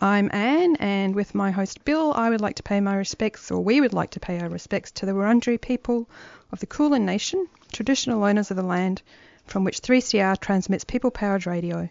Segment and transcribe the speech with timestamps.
[0.00, 3.64] I'm Anne, and with my host Bill, I would like to pay my respects, or
[3.64, 6.06] we would like to pay our respects to the Wurundjeri people
[6.52, 9.00] of the Kulin Nation, traditional owners of the land
[9.46, 11.88] from which 3CR transmits people powered radio.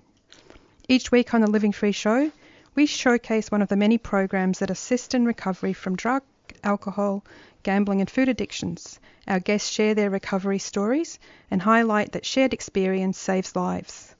[0.87, 2.31] Each week on the Living Free Show,
[2.75, 6.21] we showcase one of the many programs that assist in recovery from drug,
[6.63, 7.25] alcohol,
[7.63, 8.99] gambling, and food addictions.
[9.27, 11.17] Our guests share their recovery stories
[11.49, 14.14] and highlight that shared experience saves lives.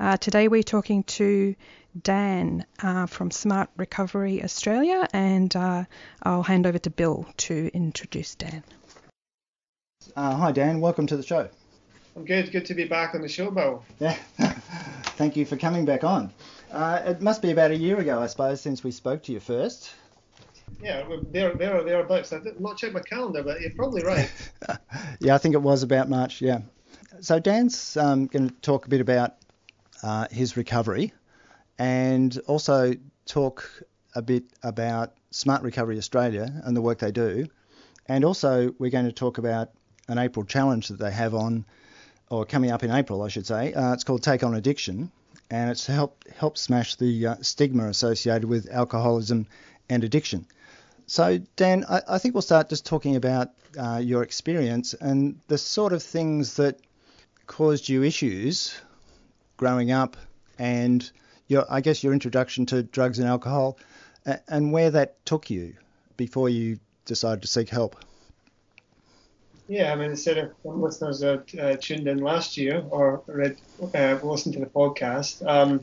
[0.00, 1.54] Uh, today we're talking to
[2.02, 5.84] Dan uh, from Smart Recovery Australia, and uh,
[6.22, 8.64] I'll hand over to Bill to introduce Dan.
[10.16, 10.80] Uh, hi, Dan.
[10.80, 11.50] Welcome to the show.
[12.16, 12.50] I'm good.
[12.50, 13.84] Good to be back on the show, Bill.
[13.98, 14.16] Yeah.
[15.18, 16.32] Thank you for coming back on.
[16.72, 19.40] Uh, it must be about a year ago, I suppose, since we spoke to you
[19.40, 19.92] first.
[20.82, 22.32] Yeah, there, there, thereabouts.
[22.32, 24.32] I've not checked my calendar, but you're probably right.
[25.20, 26.40] yeah, I think it was about March.
[26.40, 26.60] Yeah.
[27.20, 29.34] So Dan's um, going to talk a bit about
[30.02, 31.12] uh, his recovery
[31.78, 32.94] and also
[33.26, 33.82] talk
[34.14, 37.46] a bit about Smart Recovery Australia and the work they do.
[38.06, 39.70] And also, we're going to talk about
[40.08, 41.64] an April challenge that they have on,
[42.28, 43.72] or coming up in April, I should say.
[43.72, 45.10] Uh, it's called Take On Addiction,
[45.50, 49.46] and it's to help help smash the uh, stigma associated with alcoholism
[49.88, 50.46] and addiction.
[51.06, 55.58] So, Dan, I, I think we'll start just talking about uh, your experience and the
[55.58, 56.78] sort of things that
[57.46, 58.74] caused you issues
[59.60, 60.16] growing up
[60.58, 61.12] and
[61.46, 63.78] your, I guess your introduction to drugs and alcohol,
[64.48, 65.74] and where that took you
[66.16, 67.96] before you decided to seek help.
[69.68, 73.58] Yeah, I mean, instead of listeners that uh, tuned in last year or read,
[73.94, 75.82] uh, listened to the podcast, um,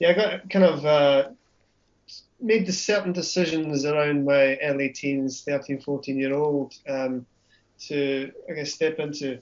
[0.00, 1.28] yeah, I got kind of uh,
[2.40, 7.26] made certain decisions around my early teens, 13, 14 year old, um,
[7.86, 9.40] to I guess step into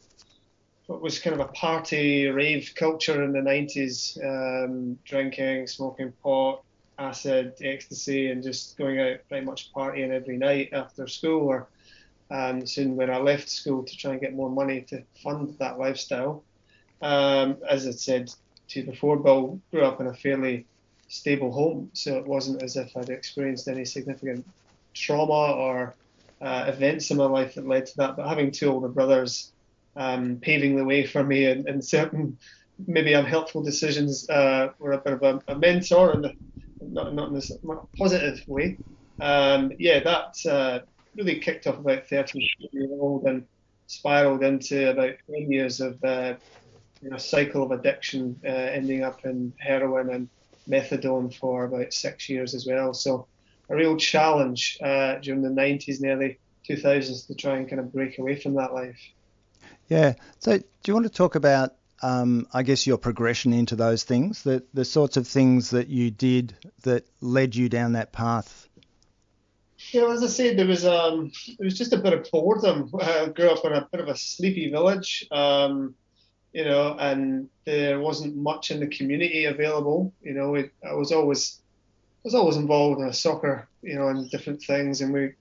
[0.93, 6.63] what was kind of a party rave culture in the 90s um, drinking, smoking pot,
[6.99, 11.47] acid, ecstasy, and just going out pretty much partying every night after school.
[11.47, 11.67] Or
[12.31, 15.79] um, soon when I left school to try and get more money to fund that
[15.79, 16.45] lifestyle.
[17.01, 18.31] Um, as I said
[18.69, 20.67] to you before, Bill grew up in a fairly
[21.09, 24.47] stable home, so it wasn't as if I'd experienced any significant
[24.93, 25.95] trauma or
[26.43, 28.17] uh, events in my life that led to that.
[28.19, 29.53] But having two older brothers
[29.97, 32.39] um, paving the way for me and, in certain
[32.87, 36.27] maybe unhelpful decisions uh, were a bit of a, a mentor and
[36.81, 37.53] not, not in this
[37.99, 38.79] positive way.
[39.21, 40.81] Um, yeah, that uh,
[41.17, 43.47] really kicked off about 13 years old and
[43.87, 46.35] spiraled into about 10 years of uh,
[47.01, 50.29] you know, cycle of addiction, uh, ending up in heroin and
[50.69, 52.95] methadone for about six years as well.
[52.95, 53.29] So
[53.69, 57.93] a real challenge uh, during the 90s and early 2000s to try and kind of
[57.93, 59.01] break away from that life.
[59.93, 60.15] Yeah.
[60.39, 64.43] So do you want to talk about, um, I guess, your progression into those things,
[64.43, 66.55] the, the sorts of things that you did
[66.85, 68.69] that led you down that path?
[69.91, 72.91] Yeah, as I said, there was um, it was just a bit of boredom.
[73.01, 75.95] I grew up in a bit of a sleepy village, um,
[76.53, 80.15] you know, and there wasn't much in the community available.
[80.23, 81.61] You know, it, I was always
[82.19, 85.33] I was always involved in soccer, you know, and different things, and we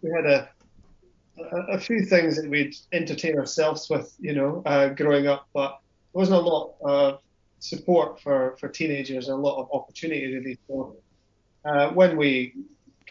[0.00, 0.48] we had a
[1.38, 5.80] a, few things that we'd entertain ourselves with, you know, uh, growing up, but
[6.12, 7.20] there wasn't a lot of
[7.60, 10.58] support for, for teenagers and a lot of opportunity really.
[10.68, 10.96] So
[11.64, 12.54] uh, when we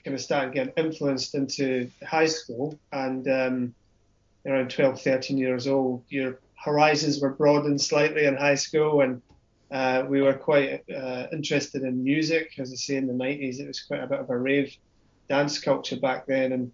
[0.03, 3.75] kind of started getting influenced into high school and um,
[4.45, 9.21] around 12, 13 years old, your horizons were broadened slightly in high school and
[9.71, 12.51] uh, we were quite uh, interested in music.
[12.59, 14.75] As I say, in the 90s, it was quite a bit of a rave
[15.29, 16.51] dance culture back then.
[16.51, 16.71] And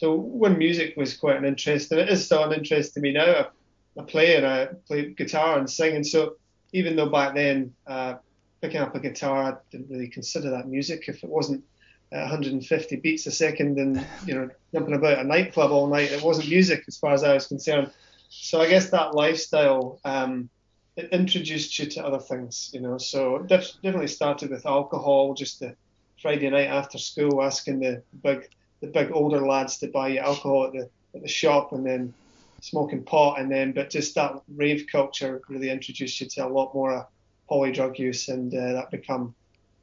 [0.00, 3.12] so when music was quite an interest, and it is still an interest to me
[3.12, 3.50] now,
[3.98, 5.94] I, I play and I play guitar and sing.
[5.94, 6.36] And so
[6.72, 8.14] even though back then uh,
[8.62, 11.62] picking up a guitar, I didn't really consider that music if it wasn't
[12.08, 16.12] 150 beats a second and you know jumping about a nightclub all night.
[16.12, 17.92] It wasn't music as far as I was concerned.
[18.30, 20.48] So I guess that lifestyle um,
[20.96, 22.96] it introduced you to other things, you know.
[22.96, 25.76] So it definitely started with alcohol, just the
[26.22, 28.48] Friday night after school, asking the big
[28.80, 32.14] the big older lads to buy alcohol at the at the shop and then
[32.60, 36.74] smoking pot and then but just that rave culture really introduced you to a lot
[36.74, 37.04] more uh,
[37.48, 39.34] poly drug use and uh, that become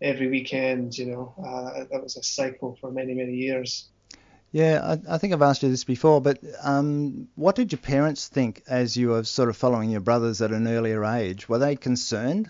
[0.01, 3.87] every weekend you know uh, that was a cycle for many many years
[4.53, 8.29] Yeah, I, I think I've asked you this before, but um, what did your parents
[8.29, 11.49] think as you were sort of following your brothers at an earlier age?
[11.49, 12.49] Were they concerned?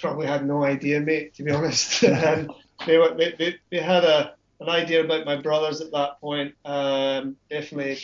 [0.00, 1.34] Probably had no idea, mate.
[1.34, 2.50] To be honest, and
[2.86, 6.54] they, were, they, they they had a an idea about my brothers at that point.
[6.64, 7.98] Um, definitely,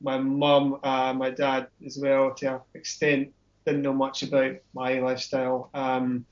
[0.00, 3.32] my mum, uh, my dad as well, to an extent,
[3.64, 5.70] didn't know much about my lifestyle.
[5.74, 6.24] Um,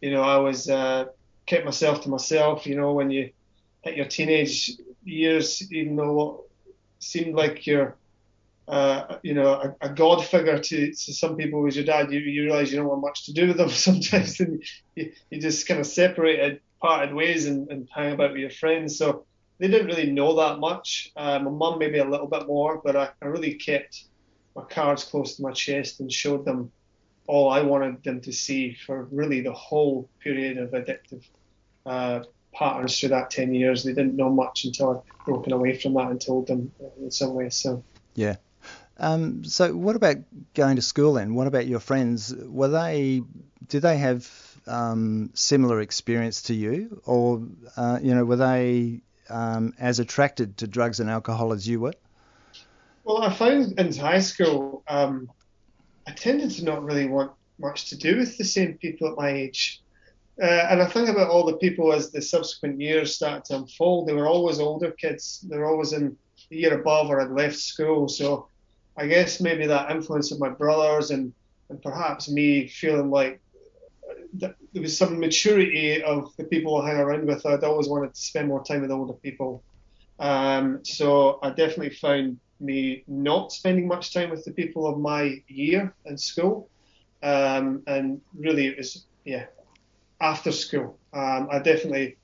[0.00, 1.06] you know, I was uh,
[1.46, 2.66] kept myself to myself.
[2.66, 3.30] You know, when you
[3.82, 4.72] hit your teenage
[5.04, 6.44] years, even though
[6.98, 7.96] seemed like you're,
[8.68, 12.20] uh, you know, a, a, god figure to, to some people was your dad, you,
[12.20, 14.62] you realize you don't want much to do with them sometimes, and
[14.94, 18.98] you, you just kind of separated, parted ways, and, and hang about with your friends.
[18.98, 19.24] So
[19.58, 21.10] they didn't really know that much.
[21.16, 24.04] Uh, my mum maybe a little bit more, but I, I really kept
[24.54, 26.70] my cards close to my chest and showed them
[27.26, 31.24] all I wanted them to see for really the whole period of addictive
[31.86, 32.20] uh,
[32.54, 33.82] patterns through that 10 years.
[33.84, 36.70] They didn't know much until I'd broken away from that and told them
[37.00, 37.48] in some way.
[37.48, 37.82] So
[38.14, 38.36] yeah.
[38.98, 40.16] Um, so what about
[40.54, 41.34] going to school then?
[41.34, 42.34] What about your friends?
[42.34, 43.22] Were they
[43.68, 44.28] did they have
[44.66, 47.42] um, similar experience to you, or
[47.76, 49.00] uh, you know were they
[49.30, 51.94] um, as attracted to drugs and alcohol as you were?
[53.04, 55.30] Well, I found in high school um,
[56.06, 59.30] I tended to not really want much to do with the same people at my
[59.30, 59.82] age.
[60.40, 64.06] Uh, and I think about all the people as the subsequent years started to unfold.
[64.06, 65.44] They were always older kids.
[65.48, 66.16] They were always in
[66.48, 68.08] the year above or had left school.
[68.08, 68.48] So
[68.98, 71.32] I guess maybe that influence of my brothers and,
[71.70, 73.40] and perhaps me feeling like
[74.32, 77.46] there was some maturity of the people I hang around with.
[77.46, 79.62] I'd always wanted to spend more time with older people.
[80.18, 85.42] Um, so I definitely found me not spending much time with the people of my
[85.46, 86.68] year in school.
[87.22, 89.46] Um, and really, it was, yeah,
[90.20, 90.98] after school.
[91.12, 92.16] Um, I definitely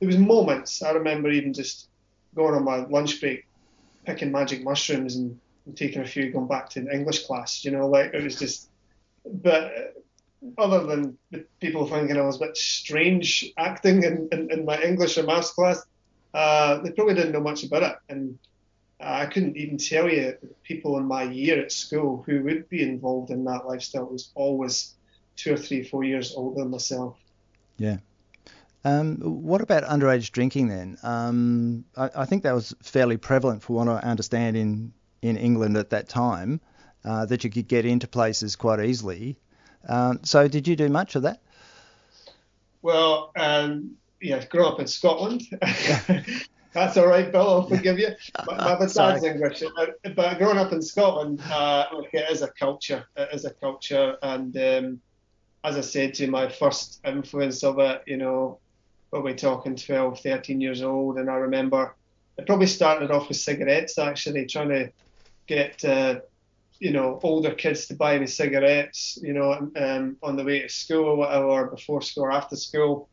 [0.00, 1.88] there was moments I remember even just
[2.34, 3.46] going on my lunch break,
[4.04, 7.64] picking magic mushrooms and, and taking a few, going back to an English class.
[7.64, 8.68] You know, like it was just.
[9.24, 9.94] But
[10.58, 14.80] other than the people thinking I was a bit strange acting in, in, in my
[14.82, 15.84] English or maths class,
[16.34, 17.96] uh, they probably didn't know much about it.
[18.08, 18.38] And
[19.00, 23.30] I couldn't even tell you people in my year at school who would be involved
[23.30, 24.94] in that lifestyle was always
[25.36, 27.16] two or three, four years older than myself.
[27.78, 27.98] Yeah.
[28.84, 30.98] Um, what about underage drinking then?
[31.02, 35.76] Um, I, I, think that was fairly prevalent, for what I understand, in, in England
[35.76, 36.60] at that time,
[37.04, 39.38] uh, that you could get into places quite easily.
[39.88, 41.40] Um, so, did you do much of that?
[42.82, 45.42] Well, um, yeah, grew up in Scotland.
[46.72, 47.48] That's all right, Bill.
[47.48, 48.08] I'll forgive you.
[48.46, 49.86] My, my dad's English, uh,
[50.16, 53.04] but growing up in Scotland, uh, look, it is a culture.
[53.14, 55.00] It is a culture, and um,
[55.64, 58.58] as I said to you, my first influence of it, you know,
[59.10, 61.18] probably talking 12, 13 years old.
[61.18, 61.94] And I remember
[62.38, 64.90] it probably started off with cigarettes, actually, trying to
[65.54, 66.20] get, uh,
[66.78, 70.68] you know, older kids to buy me cigarettes, you know, um, on the way to
[70.68, 73.08] school or whatever, before school or after school.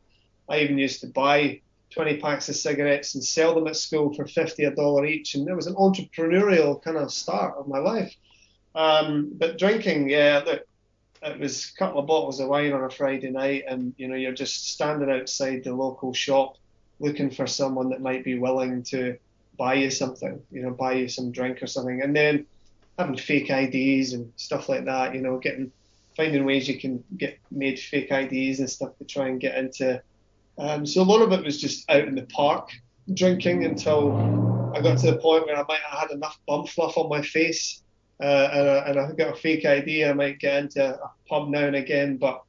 [0.48, 1.60] I even used to buy
[1.90, 5.34] 20 packs of cigarettes and sell them at school for 50 a dollar each.
[5.34, 8.14] And it was an entrepreneurial kind of start of my life.
[8.74, 10.62] Um, but drinking, yeah, look,
[11.22, 14.14] it was a couple of bottles of wine on a Friday night, and you know
[14.14, 16.56] you're just standing outside the local shop
[16.98, 19.18] looking for someone that might be willing to
[19.60, 22.46] buy you something, you know, buy you some drink or something, and then
[22.98, 25.70] having fake IDs and stuff like that, you know, getting
[26.16, 30.02] finding ways you can get made fake IDs and stuff to try and get into.
[30.56, 32.70] Um, so a lot of it was just out in the park
[33.12, 36.96] drinking until I got to the point where I might have had enough bum fluff
[36.96, 37.82] on my face
[38.18, 40.06] uh, and, I, and I've got a fake ID.
[40.06, 42.42] I might get into a pub now and again, but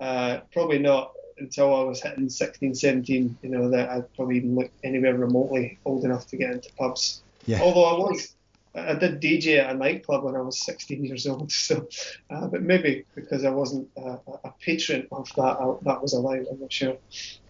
[0.00, 3.38] uh, probably not until I was hitting 16, 17.
[3.42, 7.22] You know that I'd probably even look anywhere remotely old enough to get into pubs.
[7.46, 7.60] Yeah.
[7.60, 8.34] Although I was,
[8.74, 11.52] I did DJ at a nightclub when I was 16 years old.
[11.52, 11.88] So,
[12.30, 16.46] uh, but maybe because I wasn't a, a patron of that, I, that was allowed.
[16.50, 16.96] I'm not sure.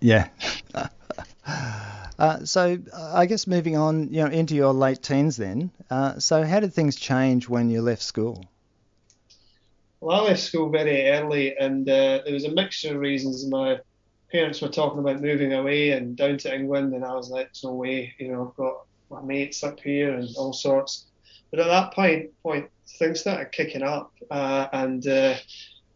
[0.00, 0.28] Yeah.
[2.16, 5.70] Uh, so I guess moving on, you know, into your late teens then.
[5.90, 8.44] Uh, so how did things change when you left school?
[10.04, 13.46] Well, I left school very early, and uh, there was a mixture of reasons.
[13.46, 13.80] My
[14.30, 17.72] parents were talking about moving away and down to England, and I was like, "No
[17.72, 21.06] way!" You know, I've got my mates up here and all sorts.
[21.50, 22.68] But at that point, point
[22.98, 25.36] things started kicking up, uh, and uh,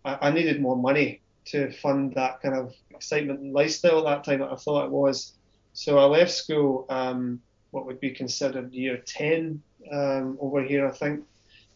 [0.07, 4.25] I, I needed more money to fund that kind of excitement and lifestyle at that
[4.25, 5.35] time that I thought it was.
[5.75, 9.63] So I left school, um, what would be considered year 10
[9.93, 11.27] um, over here, I think.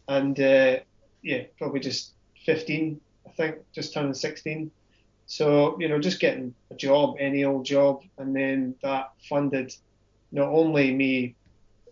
[0.08, 0.78] And uh,
[1.22, 2.12] yeah, probably just
[2.44, 4.70] 15, I think, just turning 16.
[5.26, 9.74] So, you know, just getting a job, any old job, and then that funded
[10.30, 11.34] not only me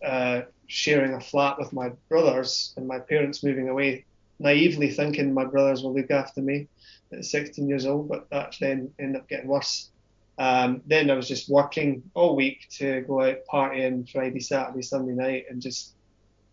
[0.04, 4.04] uh, sharing a flat with my brothers and my parents moving away,
[4.38, 6.68] naively thinking my brothers will look after me
[7.12, 9.90] at 16 years old, but that then ended up getting worse.
[10.38, 15.12] Um, then I was just working all week to go out partying Friday, Saturday, Sunday
[15.12, 15.92] night and just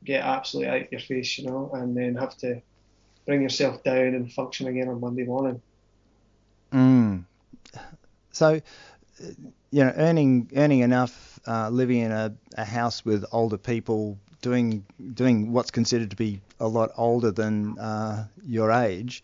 [0.04, 2.62] get absolutely out of your face, you know, and then have to
[3.28, 5.62] bring yourself down and function again on Monday morning.
[6.72, 7.26] Mm.
[8.32, 8.62] So,
[9.70, 14.86] you know, earning earning enough, uh, living in a, a house with older people, doing
[15.14, 19.24] doing what's considered to be a lot older than uh, your age.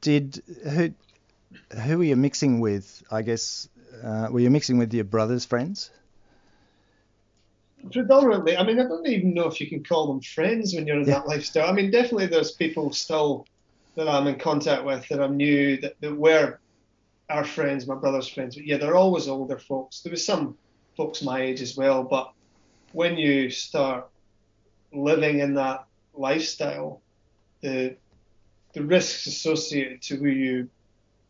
[0.00, 0.90] Did who
[1.84, 3.02] who were you mixing with?
[3.10, 3.68] I guess
[4.02, 5.90] uh, were you mixing with your brother's friends?
[7.92, 11.00] Predominantly, I mean, I don't even know if you can call them friends when you're
[11.00, 11.14] in yeah.
[11.14, 11.68] that lifestyle.
[11.68, 13.46] I mean, definitely there's people still
[13.94, 16.58] that I'm in contact with that I knew that, that were
[17.28, 18.56] our friends, my brother's friends.
[18.56, 20.00] But yeah, they're always older folks.
[20.00, 20.56] There was some
[20.96, 22.32] folks my age as well, but
[22.92, 24.08] when you start
[24.92, 27.00] living in that lifestyle,
[27.60, 27.96] the
[28.72, 30.68] the risks associated to who you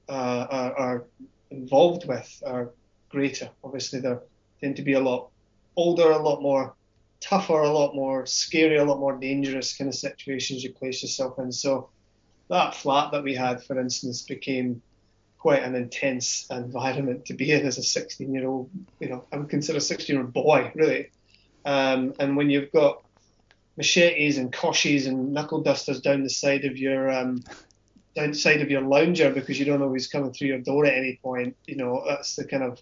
[0.08, 1.04] uh, are, are,
[1.50, 2.70] involved with are
[3.11, 3.50] greater.
[3.62, 4.14] Obviously, they
[4.61, 5.28] tend to be a lot
[5.76, 6.75] older, a lot more
[7.21, 11.38] tougher, a lot more scary, a lot more dangerous kind of situations you place yourself
[11.38, 11.50] in.
[11.50, 11.88] So
[12.50, 14.83] that flat that we had, for instance, became
[15.38, 19.37] quite an intense environment to be in as a 16 year old, you know, I
[19.37, 21.11] would consider a 16 year old boy, really.
[21.64, 23.04] Um, and when you've got
[23.76, 27.43] machetes and koshies and knuckle dusters down the side of your um,
[28.14, 30.87] down the side of your lounger because you don't know who's coming through your door
[30.87, 31.57] at any point.
[31.66, 32.81] You know that's the kind of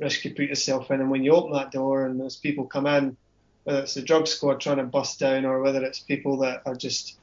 [0.00, 1.00] risk you put yourself in.
[1.00, 3.16] And when you open that door and those people come in,
[3.64, 6.74] whether it's the drug squad trying to bust down or whether it's people that are
[6.74, 7.18] just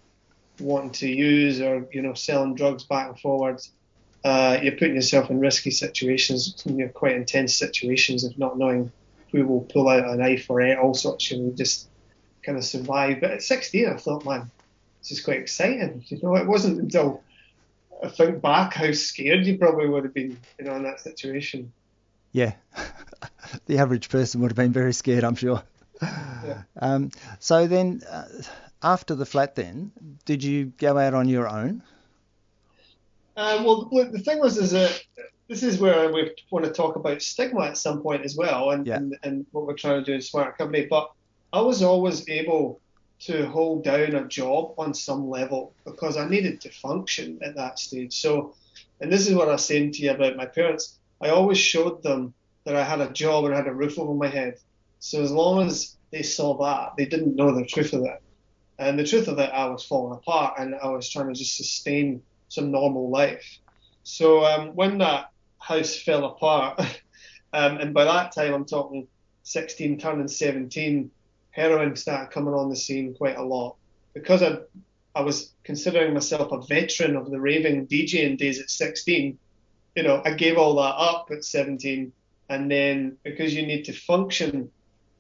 [0.60, 3.72] wanting to use or you know selling drugs back and forwards,
[4.24, 8.92] uh, you're putting yourself in risky situations, you know, quite intense situations of not knowing
[9.32, 11.32] who will pull out a knife or all sorts.
[11.32, 11.88] You know, just
[12.44, 13.22] kind of survive.
[13.22, 14.50] But at 16, I thought, man,
[15.02, 16.04] this is quite exciting.
[16.08, 17.24] You know, it wasn't until
[18.04, 21.72] I think back how scared you probably would have been, you know, in that situation.
[22.32, 22.54] Yeah,
[23.66, 25.64] the average person would have been very scared, I'm sure.
[26.02, 26.62] Yeah.
[26.80, 28.26] Um, so then, uh,
[28.82, 29.92] after the flat, then
[30.26, 31.82] did you go out on your own?
[33.36, 35.02] Uh, well, the thing was, is that
[35.48, 38.86] this is where we want to talk about stigma at some point as well, and,
[38.86, 38.98] yeah.
[38.98, 40.86] and, and what we're trying to do in Smart Company.
[40.90, 41.12] But
[41.54, 42.82] I was always able
[43.20, 47.80] to hold down a job on some level because I needed to function at that
[47.80, 48.20] stage.
[48.20, 48.54] So,
[49.02, 51.00] and this is what I was saying to you about my parents.
[51.22, 52.34] I always showed them
[52.66, 54.60] that I had a job and I had a roof over my head.
[55.00, 58.22] So as long as they saw that, they didn't know the truth of it.
[58.80, 61.58] And the truth of it, I was falling apart and I was trying to just
[61.58, 63.60] sustain some normal life.
[64.04, 66.80] So um, when that house fell apart,
[67.54, 69.08] um, and by that time I'm talking
[69.44, 71.10] 16 turning 17,
[71.52, 73.76] heroin started coming on the scene quite a lot.
[74.14, 74.58] Because I,
[75.16, 79.38] I was considering myself a veteran of the raving DJing days at 16,
[79.98, 82.14] you know, I gave all that up at 17.
[82.50, 84.70] And then because you need to function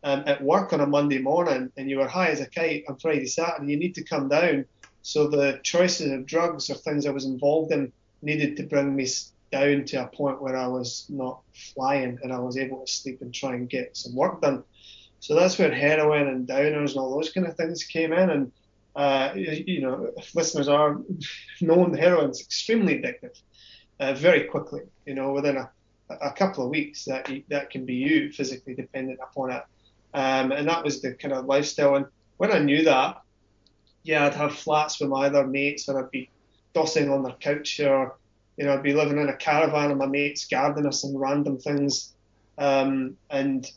[0.03, 2.98] um, at work on a Monday morning and you were high as a kite on
[2.98, 4.65] Friday, Saturday, you need to come down.
[5.01, 7.91] So the choices of drugs or things I was involved in
[8.22, 9.07] needed to bring me
[9.51, 11.41] down to a point where I was not
[11.74, 14.63] flying and I was able to sleep and try and get some work done.
[15.22, 18.29] So that's where heroin and downers and all those kind of things came in.
[18.29, 18.51] And,
[18.96, 21.01] uh, you know, listeners are
[21.62, 23.41] known, heroin's extremely addictive
[24.00, 24.82] uh, very quickly.
[25.06, 25.70] You know, within a,
[26.10, 29.63] a couple of weeks, that that can be you physically dependent upon it.
[30.13, 31.96] Um, and that was the kind of lifestyle.
[31.96, 32.06] And
[32.38, 33.22] when I knew that,
[34.04, 36.30] yeah, I'd have flats with my other mates, and I'd be
[36.74, 38.18] dossing on their couch, or
[38.58, 41.58] you know, I'd be living in a caravan in my mate's garden or some random
[41.58, 42.13] things.
[42.58, 43.70] Um, and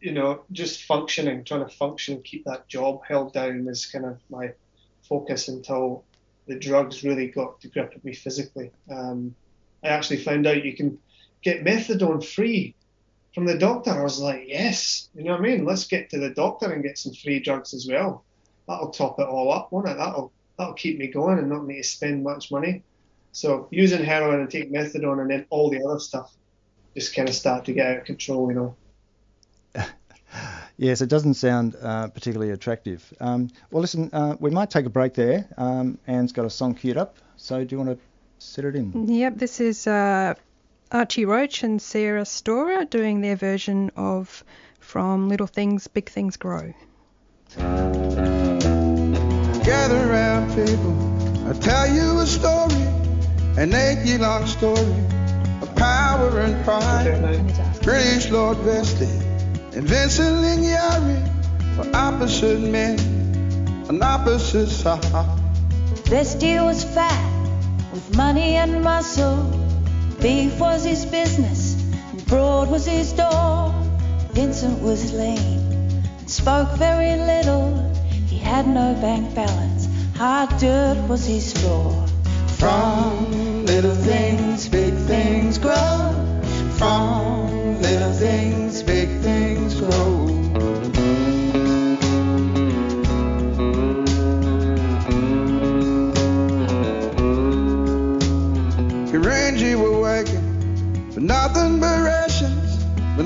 [0.00, 4.18] you know, just functioning, trying to function, keep that job held down is kind of
[4.28, 4.52] my
[5.08, 6.04] focus until
[6.46, 8.70] the drugs really got to grip of me physically.
[8.90, 9.34] Um,
[9.84, 10.98] I actually found out you can
[11.42, 12.74] get methadone free
[13.34, 13.90] from the doctor.
[13.90, 15.64] I was like, yes, you know what I mean?
[15.64, 18.24] Let's get to the doctor and get some free drugs as well.
[18.66, 19.96] That'll top it all up, won't it?
[19.98, 22.82] That'll that'll keep me going and not me to spend much money.
[23.32, 26.32] So using heroin and take methadone and then all the other stuff
[26.94, 28.76] just kind of start to get out of control, you know.
[30.76, 33.12] yes, it doesn't sound uh, particularly attractive.
[33.20, 35.48] Um, well, listen, uh, we might take a break there.
[35.58, 38.04] Um, Anne's got a song queued up, so do you want to
[38.38, 39.08] set it in?
[39.08, 40.34] Yep, this is uh,
[40.90, 44.44] Archie Roach and Sara Storer doing their version of
[44.78, 46.72] From Little Things, Big Things Grow.
[47.56, 48.60] Gather
[50.10, 51.48] around, people.
[51.48, 52.82] I'll tell you a story,
[53.56, 54.94] an eight year long story
[55.62, 57.82] of power and pride.
[57.82, 59.08] British Lord Vestey
[59.74, 62.98] and Vincent Lingiari were opposite men
[63.88, 65.06] on opposite sides.
[66.08, 67.33] Vestey was fat
[67.94, 69.36] with money and muscle.
[70.20, 73.72] Beef was his business and broad was his door.
[74.32, 75.60] Vincent was lean
[76.18, 77.70] and spoke very little.
[78.26, 79.86] He had no bank balance.
[80.16, 82.04] Hard dirt was his floor.
[82.58, 84.43] From little things,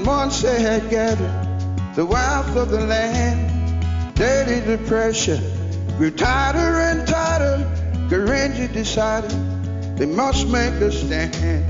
[0.09, 3.45] once they had gathered the wealth of the land.
[4.15, 5.39] Daily depression
[5.99, 7.57] grew tighter and tighter.
[8.09, 9.31] Gurindji decided
[9.99, 11.63] they must make a stand.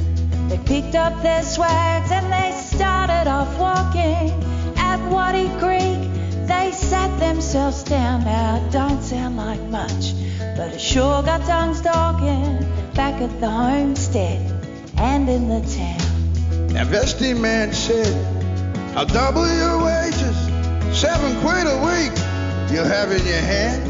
[0.49, 4.31] They picked up their swags and they started off walking
[4.77, 6.01] at Wattie Creek.
[6.47, 8.25] They sat themselves down.
[8.25, 10.15] Now it don't sound like much,
[10.57, 12.59] but it sure got tongues talking
[12.95, 14.41] back at the homestead
[14.97, 16.08] and in the town.
[16.73, 18.13] Now Vestey man said,
[18.97, 20.37] I'll double your wages,
[20.97, 22.13] seven quid a week
[22.71, 23.83] you'll have in your hand.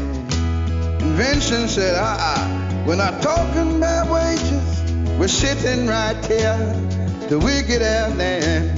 [1.01, 6.57] And Vincent said, uh-uh, we're not talking about wages, we're sitting right here
[7.27, 8.77] till we get our land.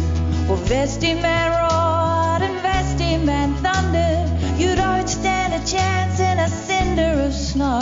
[0.49, 4.59] Well, Vestey man roared and Vestey man thundered.
[4.59, 7.79] You don't stand a chance in a cinder of snow.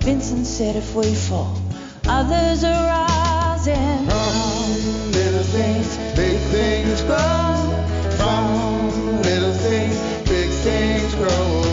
[0.00, 1.60] Vincent said, if we fall,
[2.06, 3.27] others are
[3.58, 4.06] rising.
[4.06, 7.84] From little things, big things grow.
[8.16, 9.98] From little things,
[10.28, 11.64] big things grow.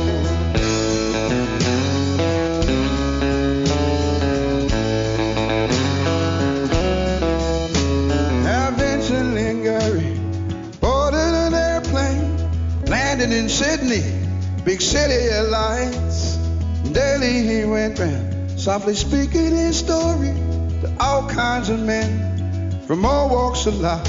[13.25, 14.03] In Sydney,
[14.63, 16.37] big city lights.
[16.93, 20.44] Daily he went round, softly speaking his story to
[20.99, 24.05] all kinds of men from all walks of life.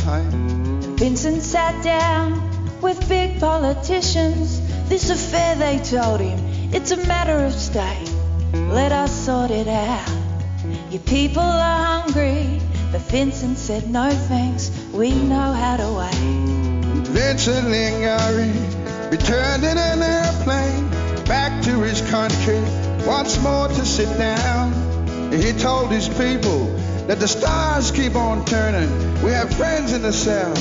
[0.99, 4.61] Vincent sat down with big politicians.
[4.88, 6.38] This affair, they told him,
[6.72, 8.11] it's a matter of state.
[8.53, 10.09] Let us sort it out.
[10.90, 12.61] Your people are hungry.
[12.92, 17.07] But Vincent said, no thanks, we know how to wait.
[17.09, 20.88] Vincent Lingiari returned in an airplane
[21.25, 22.61] back to his country
[23.05, 24.96] once more to sit down.
[25.33, 26.67] He told his people
[27.07, 28.91] that the stars keep on turning.
[29.23, 30.59] We have friends in the south,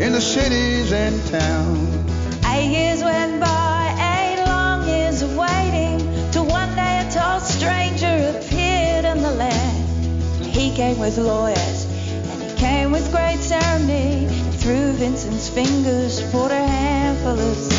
[0.00, 2.44] in the cities and towns.
[2.46, 5.98] Eight years went by, eight long years of waiting,
[6.30, 10.44] till one day a tall stranger appeared in the land.
[10.44, 11.86] He came with lawyers,
[12.30, 17.77] and he came with great ceremony, and through Vincent's fingers poured a handful of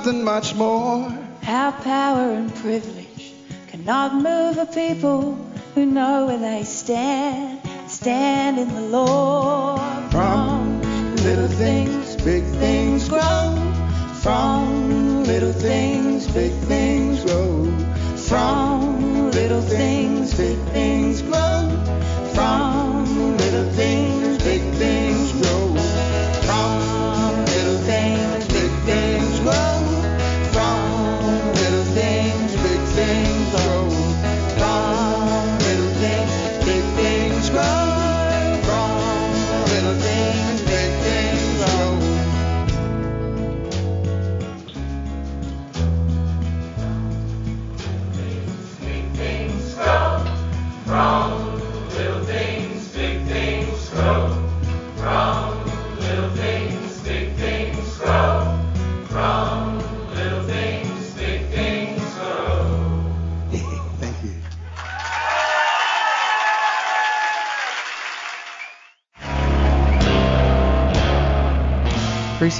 [0.00, 1.10] of something much more.
[1.42, 3.32] How power and privilege
[3.68, 5.34] cannot move a people
[5.74, 7.60] who know where they stand,
[7.90, 9.80] stand in the Lord.
[10.10, 10.82] From
[11.16, 13.72] little things, big things grow.
[14.22, 16.79] From little things, big things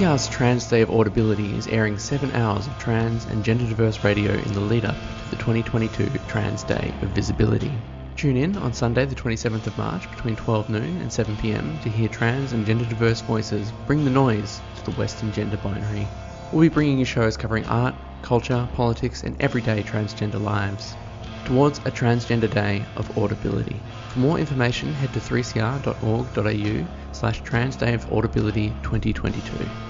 [0.00, 4.32] 3CR's Trans Day of Audibility is airing 7 hours of trans and gender diverse radio
[4.32, 7.70] in the lead up to the 2022 Trans Day of Visibility.
[8.16, 11.90] Tune in on Sunday, the 27th of March, between 12 noon and 7 pm to
[11.90, 16.06] hear trans and gender diverse voices bring the noise to the Western gender binary.
[16.50, 20.96] We'll be bringing you shows covering art, culture, politics, and everyday transgender lives
[21.44, 23.76] towards a Transgender Day of Audibility.
[24.08, 29.89] For more information, head to 3cr.org.au slash Trans Day of Audibility 2022.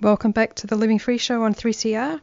[0.00, 2.18] Welcome back to the Living Free Show on 3CR,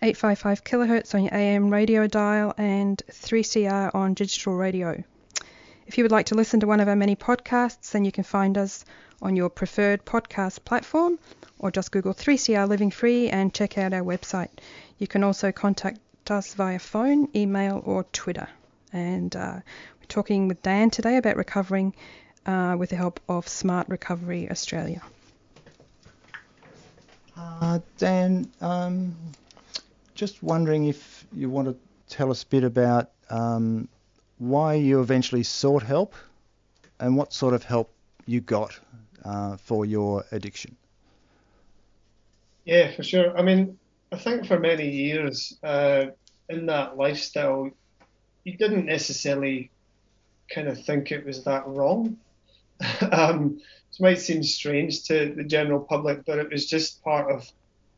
[0.00, 5.02] 855 kilohertz on your AM radio dial and 3CR on digital radio.
[5.88, 8.22] If you would like to listen to one of our many podcasts, then you can
[8.22, 8.84] find us
[9.20, 11.18] on your preferred podcast platform
[11.58, 14.50] or just Google 3CR Living Free and check out our website.
[14.98, 18.48] You can also contact us via phone, email, or Twitter.
[18.92, 19.60] And uh,
[20.00, 21.94] we're talking with Dan today about recovering
[22.46, 25.02] uh, with the help of Smart Recovery Australia.
[27.36, 29.14] Uh, Dan, um,
[30.14, 31.76] just wondering if you want to
[32.08, 33.88] tell us a bit about um,
[34.38, 36.14] why you eventually sought help
[36.98, 37.90] and what sort of help
[38.24, 38.78] you got
[39.24, 40.76] uh, for your addiction.
[42.66, 43.38] Yeah, for sure.
[43.38, 43.78] I mean,
[44.10, 46.06] I think for many years uh,
[46.48, 47.70] in that lifestyle,
[48.42, 49.70] you didn't necessarily
[50.52, 52.16] kind of think it was that wrong.
[53.12, 57.48] um, it might seem strange to the general public, but it was just part of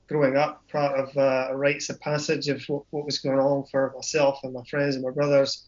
[0.06, 3.64] growing up, part of uh, a rites of passage of what, what, was going on
[3.70, 5.64] for myself and my friends and my brothers.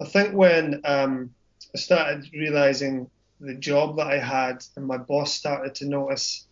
[0.00, 1.34] I think when um,
[1.74, 6.46] I started realizing the job that I had, and my boss started to notice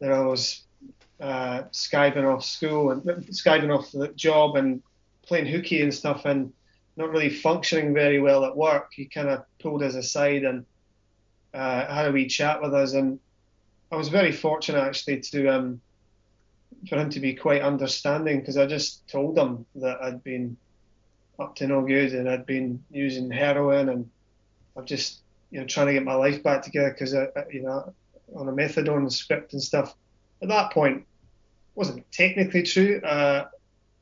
[0.00, 0.65] that I was
[1.20, 4.82] uh, skiving off school and skiving off the job and
[5.22, 6.52] playing hooky and stuff, and
[6.96, 10.64] not really functioning very well at work, he kind of pulled us aside and
[11.52, 12.92] uh, had a wee chat with us.
[12.94, 13.18] And
[13.90, 15.80] I was very fortunate actually to um,
[16.88, 20.56] for him to be quite understanding because I just told him that I'd been
[21.38, 24.10] up to no good and I'd been using heroin and
[24.76, 27.92] I'm just you know trying to get my life back together because I, you know
[28.34, 29.94] on a methadone script and stuff.
[30.42, 31.06] At that point,
[31.74, 33.00] wasn't technically true.
[33.02, 33.46] Uh,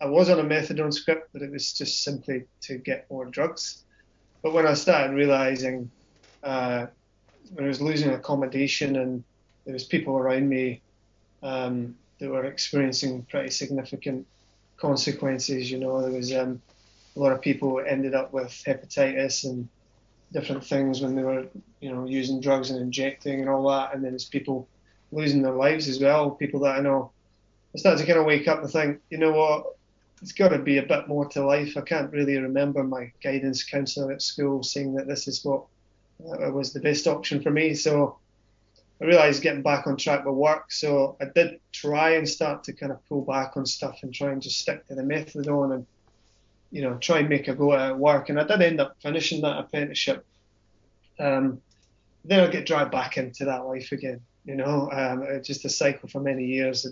[0.01, 3.85] I was on a methadone script, but it was just simply to get more drugs.
[4.43, 5.91] But when I started realizing
[6.43, 6.87] uh,
[7.53, 9.25] when I was losing accommodation and
[9.65, 10.83] there was people around me
[11.43, 14.27] um, that were experiencing pretty significant
[14.77, 16.61] consequences, you know, there was um,
[17.17, 19.69] a lot of people ended up with hepatitis and
[20.33, 21.47] different things when they were,
[21.81, 23.95] you know, using drugs and injecting and all that.
[23.95, 24.69] And then there's people
[25.15, 26.31] losing their lives as well.
[26.31, 27.13] People that I know.
[27.75, 29.77] I started to kind of wake up and think, you know what,
[30.23, 31.77] it's got to be a bit more to life.
[31.77, 35.65] I can't really remember my guidance counsellor at school saying that this is what
[36.21, 37.75] uh, was the best option for me.
[37.75, 38.19] So
[39.01, 40.71] I realised getting back on track with work.
[40.71, 44.31] So I did try and start to kind of pull back on stuff and try
[44.31, 45.87] and just stick to the methadone and
[46.75, 48.29] you know, try and make a go at work.
[48.29, 50.27] And I did end up finishing that apprenticeship.
[51.21, 51.61] Um,
[52.25, 54.21] then I get dragged back into that life again.
[54.45, 56.87] You know, um, just a cycle for many years.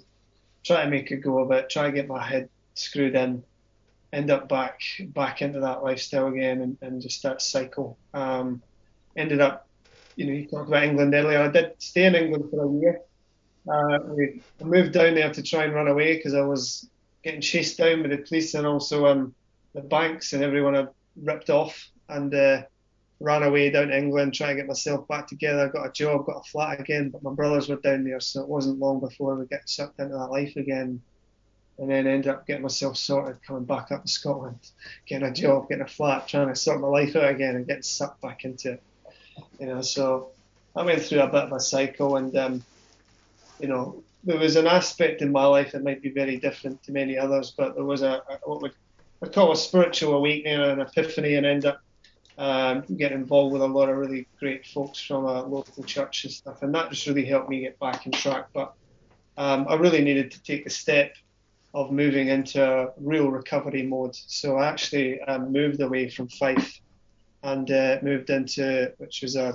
[0.65, 1.69] Try to make a go of it.
[1.69, 3.43] Try to get my head screwed in.
[4.13, 7.99] End up back back into that lifestyle again, and, and just that cycle.
[8.15, 8.63] Um,
[9.17, 9.67] ended up,
[10.17, 11.41] you know, you talked about England earlier.
[11.41, 13.01] I did stay in England for a year.
[13.69, 13.99] Uh,
[14.61, 16.89] I moved down there to try and run away because I was
[17.23, 19.35] getting chased down by the police and also um,
[19.75, 22.63] the banks and everyone had ripped off and uh,
[23.23, 25.69] ran away down to England trying to get myself back together.
[25.69, 28.49] Got a job, got a flat again, but my brothers were down there, so it
[28.49, 31.01] wasn't long before we get sucked into that life again.
[31.79, 34.59] And then ended up getting myself sorted, coming back up to Scotland,
[35.07, 37.83] getting a job, getting a flat, trying to sort my life out again, and getting
[37.83, 38.83] sucked back into it.
[39.59, 40.31] You know, so
[40.77, 42.65] I went through a bit of a cycle, and um,
[43.59, 46.93] you know, there was an aspect in my life that might be very different to
[46.93, 48.73] many others, but there was a, a what
[49.23, 51.81] I call a spiritual awakening an epiphany, and end up
[52.43, 56.33] um, get involved with a lot of really great folks from a local church and
[56.33, 58.49] stuff, and that just really helped me get back on track.
[58.53, 58.75] But
[59.37, 61.15] um, I really needed to take the step
[61.73, 64.17] of moving into a real recovery mode.
[64.17, 66.81] So I actually um, moved away from Fife
[67.45, 69.55] and uh, moved into, which was a,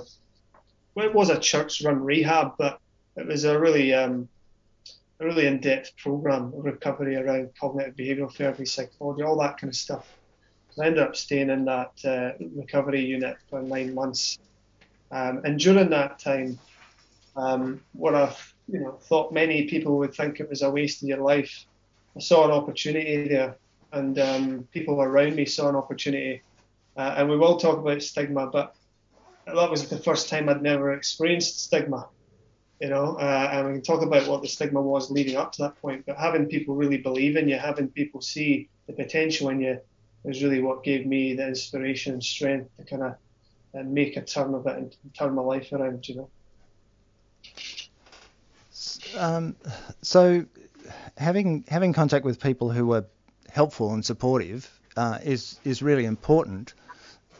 [0.94, 2.80] well, it was a church-run rehab, but
[3.16, 4.28] it was a really, um,
[5.20, 9.76] a really in-depth program of recovery around cognitive behavioural therapy, psychology, all that kind of
[9.76, 10.17] stuff.
[10.78, 14.38] I ended up staying in that uh, recovery unit for nine months,
[15.10, 16.58] um, and during that time,
[17.36, 18.34] um, what I
[18.68, 21.66] you know thought many people would think it was a waste of your life,
[22.16, 23.56] I saw an opportunity there,
[23.92, 26.42] and um, people around me saw an opportunity.
[26.96, 28.74] Uh, and we will talk about stigma, but
[29.46, 32.08] that was the first time I'd never experienced stigma,
[32.80, 33.16] you know.
[33.20, 36.04] Uh, and we can talk about what the stigma was leading up to that point.
[36.06, 39.80] But having people really believe in you, having people see the potential in you,
[40.24, 43.14] is really what gave me the inspiration and strength to kind of
[43.78, 46.30] uh, make a turn of it and turn my life around, you know.
[49.16, 49.56] Um,
[50.02, 50.44] so,
[51.16, 53.04] having having contact with people who are
[53.50, 56.74] helpful and supportive uh, is is really important.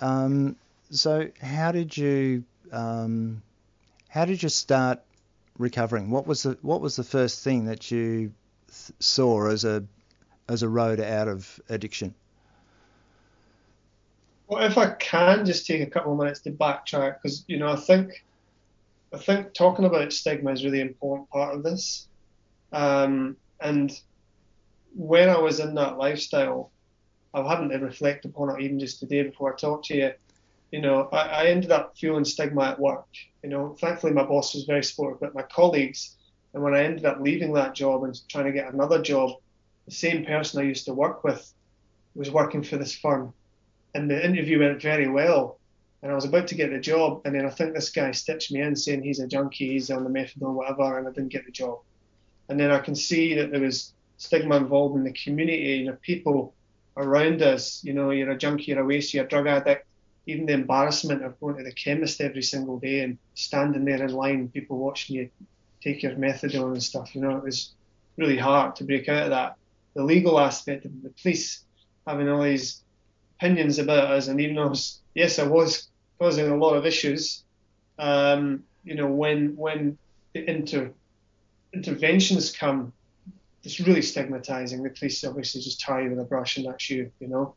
[0.01, 0.57] Um,
[0.91, 3.43] so, how did you um,
[4.09, 5.01] how did you start
[5.59, 6.11] recovering?
[6.11, 8.33] What was the what was the first thing that you
[8.69, 9.85] th- saw as a
[10.49, 12.15] as a road out of addiction?
[14.49, 17.69] Well, if I can just take a couple of minutes to backtrack, because you know
[17.69, 18.25] I think
[19.13, 22.09] I think talking about stigma is really important part of this.
[22.73, 23.93] Um, and
[24.95, 26.71] when I was in that lifestyle,
[27.35, 30.13] I've hadn't to reflect upon it even just today before I talk to you.
[30.73, 33.07] You know, I, I ended up feeling stigma at work.
[33.43, 36.17] You know, thankfully my boss was very supportive, but my colleagues,
[36.55, 39.33] and when I ended up leaving that job and trying to get another job,
[39.85, 41.53] the same person I used to work with
[42.15, 43.35] was working for this firm
[43.95, 45.59] and the interview went very well.
[46.03, 48.53] And I was about to get the job, and then I think this guy stitched
[48.53, 51.45] me in saying he's a junkie, he's on the methadone, whatever, and I didn't get
[51.45, 51.81] the job.
[52.49, 55.97] And then I can see that there was stigma involved in the community, you know,
[56.03, 56.55] people
[56.97, 59.87] around us, you know, you're a junkie, you're a waste, you're a drug addict,
[60.27, 64.13] even the embarrassment of going to the chemist every single day and standing there in
[64.13, 65.31] line, people watching you
[65.81, 67.73] take your methadone and stuff, you know, it was
[68.17, 69.57] really hard to break out of that.
[69.95, 71.65] The legal aspect of the police
[72.07, 72.83] having all these
[73.39, 74.75] opinions about us, and even though
[75.15, 77.45] yes, I was causing a lot of issues,
[77.99, 79.99] um, you know, when when
[80.35, 80.91] the inter
[81.73, 82.93] interventions come,
[83.63, 84.83] it's really stigmatizing.
[84.83, 87.55] The police obviously just tie you with a brush and that's you, you know.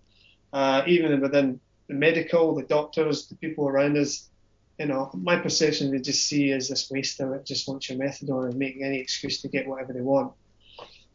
[0.54, 4.30] Uh, even within the medical, the doctors, the people around us,
[4.78, 8.50] you know, my perception they just see as this waster that just wants your methadone
[8.50, 10.34] and making any excuse to get whatever they want.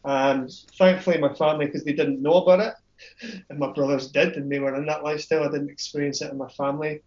[0.05, 0.49] Um,
[0.79, 2.75] thankfully, my family, because they didn't know about it,
[3.51, 5.45] and my brothers did, and they were in that lifestyle.
[5.45, 7.03] I didn't experience it in my family.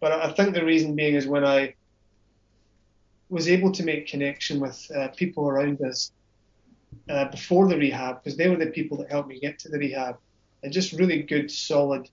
[0.00, 1.74] But I think the reason being is when I
[3.28, 6.12] was able to make connection with uh, people around us
[7.08, 9.78] uh, before the rehab, because they were the people that helped me get to the
[9.78, 10.16] rehab,
[10.62, 12.08] and just really good, solid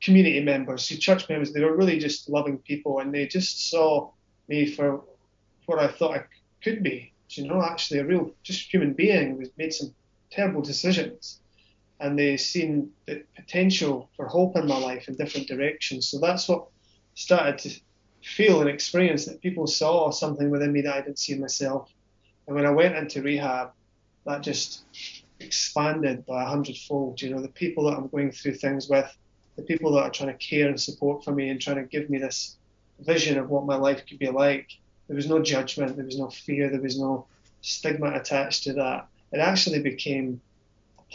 [0.00, 1.52] community members, see church members.
[1.52, 4.10] They were really just loving people, and they just saw
[4.48, 5.02] me for
[5.66, 6.24] what I thought I
[6.62, 7.12] could be.
[7.30, 9.92] You know, actually a real just human being who made some
[10.30, 11.40] terrible decisions
[12.00, 16.08] and they seen the potential for hope in my life in different directions.
[16.08, 16.66] So that's what
[17.14, 17.80] started to
[18.22, 21.92] feel and experience that people saw something within me that I didn't see myself.
[22.46, 23.70] And when I went into rehab,
[24.26, 24.84] that just
[25.40, 27.20] expanded by a hundredfold.
[27.20, 29.14] You know, the people that I'm going through things with,
[29.56, 32.10] the people that are trying to care and support for me and trying to give
[32.10, 32.56] me this
[33.00, 34.68] vision of what my life could be like.
[35.06, 37.26] There was no judgment, there was no fear, there was no
[37.60, 39.06] stigma attached to that.
[39.32, 40.40] It actually became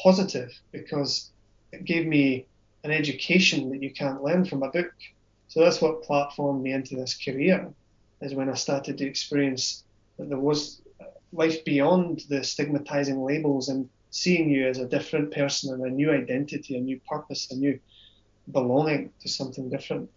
[0.02, 1.32] positive because
[1.72, 2.46] it gave me
[2.84, 4.92] an education that you can't learn from a book.
[5.48, 7.72] So that's what platformed me into this career,
[8.22, 9.84] is when I started to experience
[10.18, 10.82] that there was
[11.32, 16.12] life beyond the stigmatizing labels and seeing you as a different person and a new
[16.12, 17.80] identity, a new purpose, a new
[18.52, 20.10] belonging to something different.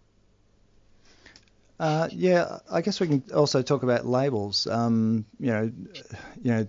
[1.79, 4.67] Uh, yeah, I guess we can also talk about labels.
[4.67, 5.73] Um, you know,
[6.43, 6.69] you know,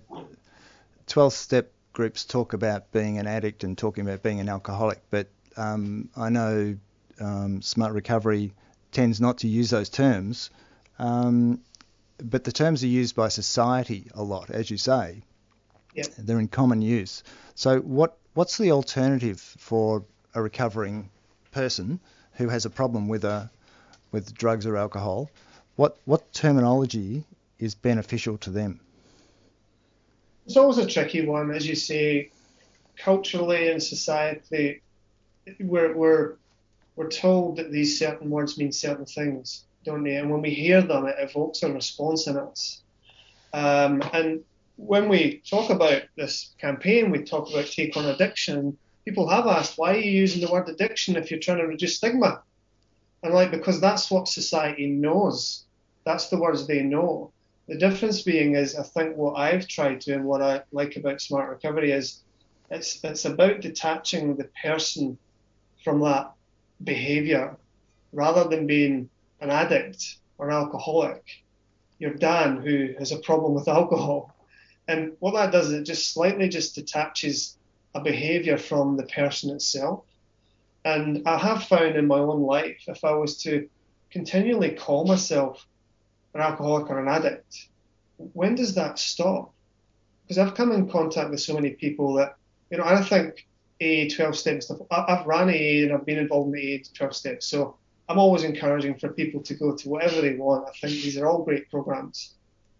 [1.06, 5.28] 12 step groups talk about being an addict and talking about being an alcoholic, but
[5.56, 6.76] um, I know
[7.20, 8.52] um, Smart Recovery
[8.92, 10.50] tends not to use those terms.
[10.98, 11.60] Um,
[12.18, 15.22] but the terms are used by society a lot, as you say.
[15.94, 16.06] Yep.
[16.18, 17.22] They're in common use.
[17.54, 20.04] So what what's the alternative for
[20.34, 21.10] a recovering
[21.52, 22.00] person
[22.34, 23.50] who has a problem with a
[24.12, 25.30] with drugs or alcohol?
[25.76, 27.24] What what terminology
[27.58, 28.80] is beneficial to them?
[30.46, 32.30] It's always a tricky one, as you say,
[32.96, 34.82] culturally and society.
[35.60, 36.36] We're, we're
[36.96, 40.16] we're told that these certain words mean certain things, don't they?
[40.16, 42.82] And when we hear them, it evokes a response in us.
[43.52, 44.44] Um, and
[44.76, 48.78] when we talk about this campaign, we talk about take on addiction.
[49.04, 51.96] People have asked, why are you using the word addiction if you're trying to reduce
[51.96, 52.42] stigma?
[53.22, 55.64] And like, because that's what society knows.
[56.04, 57.32] That's the words they know.
[57.66, 61.22] The difference being is, I think what I've tried to and what I like about
[61.22, 62.20] smart recovery is,
[62.70, 65.18] it's it's about detaching the person
[65.82, 66.32] from that
[66.82, 67.56] behaviour,
[68.12, 69.08] rather than being
[69.40, 71.24] an addict or an alcoholic.
[71.98, 74.34] You're Dan who has a problem with alcohol,
[74.86, 77.56] and what that does is it just slightly just detaches
[77.94, 80.04] a behaviour from the person itself.
[80.84, 83.68] And I have found in my own life, if I was to
[84.10, 85.66] continually call myself
[86.34, 87.68] an alcoholic or an addict,
[88.16, 89.52] when does that stop?
[90.22, 92.36] Because I've come in contact with so many people that,
[92.70, 93.46] you know, I think
[93.82, 97.46] AA 12 steps stuff, I've ran AA and I've been involved in AA 12 steps.
[97.46, 97.76] So
[98.08, 100.68] I'm always encouraging for people to go to whatever they want.
[100.68, 102.34] I think these are all great programs.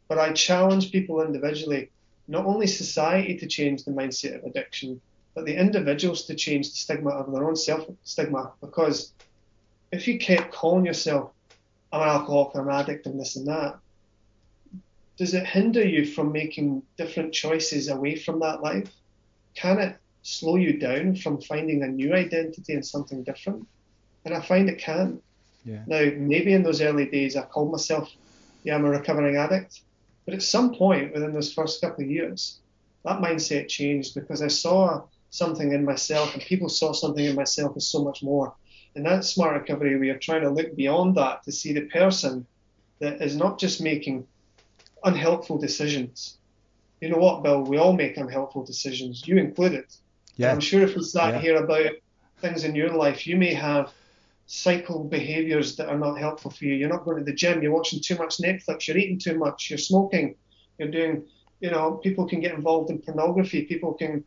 [0.08, 1.90] But I challenge people individually,
[2.28, 5.00] not only society to change the mindset of addiction,
[5.34, 8.52] but the individuals to change the stigma of their own self stigma.
[8.60, 9.12] Because
[9.92, 11.32] if you kept calling yourself,
[11.94, 13.78] I'm an alcoholic, I'm an addict, and this and that,
[15.16, 18.92] does it hinder you from making different choices away from that life?
[19.54, 23.68] Can it slow you down from finding a new identity and something different?
[24.24, 25.20] And I find it can.
[25.64, 25.84] Yeah.
[25.86, 28.10] Now, maybe in those early days, I called myself,
[28.64, 29.82] yeah, I'm a recovering addict.
[30.24, 32.58] But at some point within those first couple of years,
[33.04, 37.76] that mindset changed because I saw something in myself and people saw something in myself
[37.76, 38.52] as so much more.
[38.94, 42.46] And that smart recovery, we are trying to look beyond that to see the person
[43.00, 44.26] that is not just making
[45.02, 46.38] unhelpful decisions.
[47.00, 47.62] You know what, Bill?
[47.62, 49.86] We all make unhelpful decisions, you included.
[50.36, 50.52] Yeah.
[50.52, 51.40] I'm sure if we sat Yeah.
[51.40, 51.92] here about
[52.40, 53.92] things in your life, you may have
[54.46, 56.74] cycle behaviors that are not helpful for you.
[56.74, 59.70] You're not going to the gym, you're watching too much Netflix, you're eating too much,
[59.70, 60.34] you're smoking,
[60.78, 61.24] you're doing,
[61.60, 64.24] you know, people can get involved in pornography, people can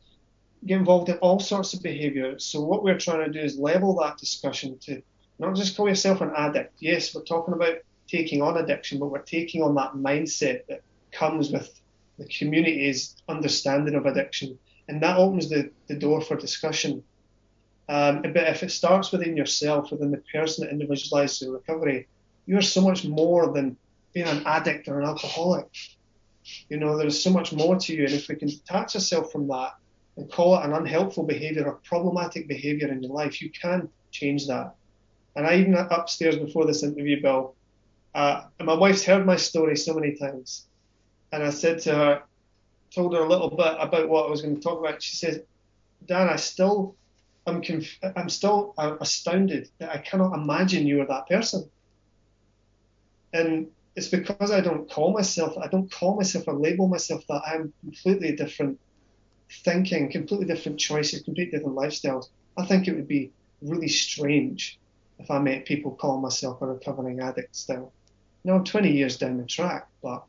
[0.66, 2.46] get involved in all sorts of behaviors.
[2.46, 5.02] So what we're trying to do is level that discussion to
[5.40, 6.74] not just call yourself an addict.
[6.80, 11.52] Yes, we're talking about taking on addiction, but we're taking on that mindset that comes
[11.52, 11.80] with
[12.18, 14.58] the community's understanding of addiction.
[14.88, 17.04] And that opens the, the door for discussion.
[17.90, 22.08] Um, but if it starts within yourself, within the person that individualizes the recovery,
[22.46, 23.78] you're so much more than
[24.14, 25.68] being an addict or an alcoholic.
[26.70, 28.06] You know, there's so much more to you.
[28.06, 29.74] And if we can detach ourselves from that
[30.18, 34.48] and call it an unhelpful behavior or problematic behavior in your life, you can change
[34.48, 34.76] that.
[35.36, 37.56] And I even upstairs before this interview, Bill,
[38.16, 40.66] uh, my wife's heard my story so many times.
[41.32, 42.24] And I said to her,
[42.94, 45.04] told her a little bit about what I was going to talk about.
[45.04, 45.42] She says,
[46.08, 46.96] Dan, I still,
[47.46, 51.70] I'm, conf- I'm still uh, astounded that I cannot imagine you are that person.
[53.34, 57.42] And it's because I don't call myself, I don't call myself or label myself that
[57.46, 58.80] I'm completely different
[59.50, 62.26] thinking, completely different choices, completely different lifestyles.
[62.58, 63.32] I think it would be
[63.62, 64.80] really strange
[65.20, 67.94] if I met people calling myself a recovering addict still.
[68.44, 70.24] Now I'm 20 years down the track, but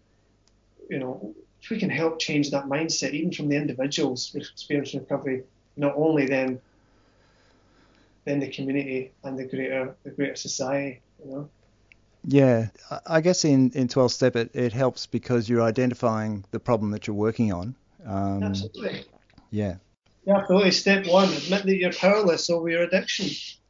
[0.88, 5.42] you know, if we can help change that mindset, even from the individuals experiencing recovery,
[5.76, 6.61] not only then,
[8.24, 11.50] then the community and the greater the greater society, you know.
[12.24, 16.61] Yeah, I- I guess in, in 12 step it, it helps because you're identifying the
[16.61, 17.74] problem that you're working on.
[18.04, 19.04] Um, Absolutely.
[19.50, 19.76] yeah,
[20.24, 20.70] Yeah, absolutely.
[20.70, 23.28] Step one, admit that you're powerless over your addiction.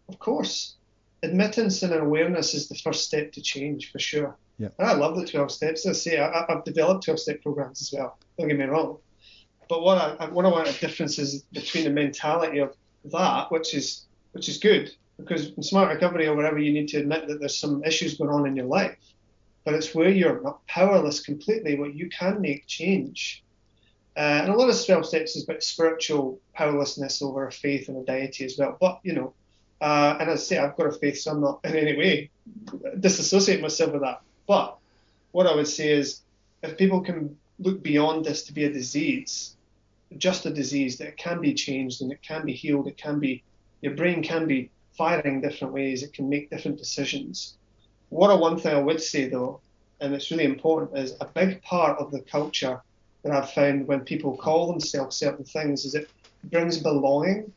[0.09, 0.77] Of course.
[1.23, 4.37] Admittance and awareness is the first step to change for sure.
[4.59, 4.69] Yeah.
[4.79, 5.87] And I love the 12 steps.
[5.87, 8.19] I say, I, I've developed 12 step programs as well.
[8.39, 8.99] Don't get me wrong.
[9.69, 13.75] But what I, what I want a difference is between the mentality of that, which
[13.75, 17.41] is which is good, because in smart recovery or whatever, you need to admit that
[17.41, 18.97] there's some issues going on in your life.
[19.65, 23.45] But it's where you're not powerless completely, where you can make change.
[24.19, 27.97] Uh, and a lot of 12 steps is about spiritual powerlessness over a faith and
[27.97, 28.77] a deity as well.
[28.81, 29.33] But, you know,
[29.81, 32.31] uh, and as I say, I've got a faith, so I'm not in any way
[32.99, 34.23] disassociate myself with that.
[34.47, 34.77] But
[35.33, 36.23] what I would say is
[36.63, 39.57] if people can look beyond this to be a disease,
[40.17, 43.43] just a disease, that can be changed and it can be healed, it can be,
[43.83, 47.57] your brain can be firing different ways, it can make different decisions.
[48.09, 49.61] What a one thing I would say though,
[50.01, 52.81] and it's really important, is a big part of the culture
[53.23, 56.11] that I've found when people call themselves certain things is it
[56.45, 57.53] brings belonging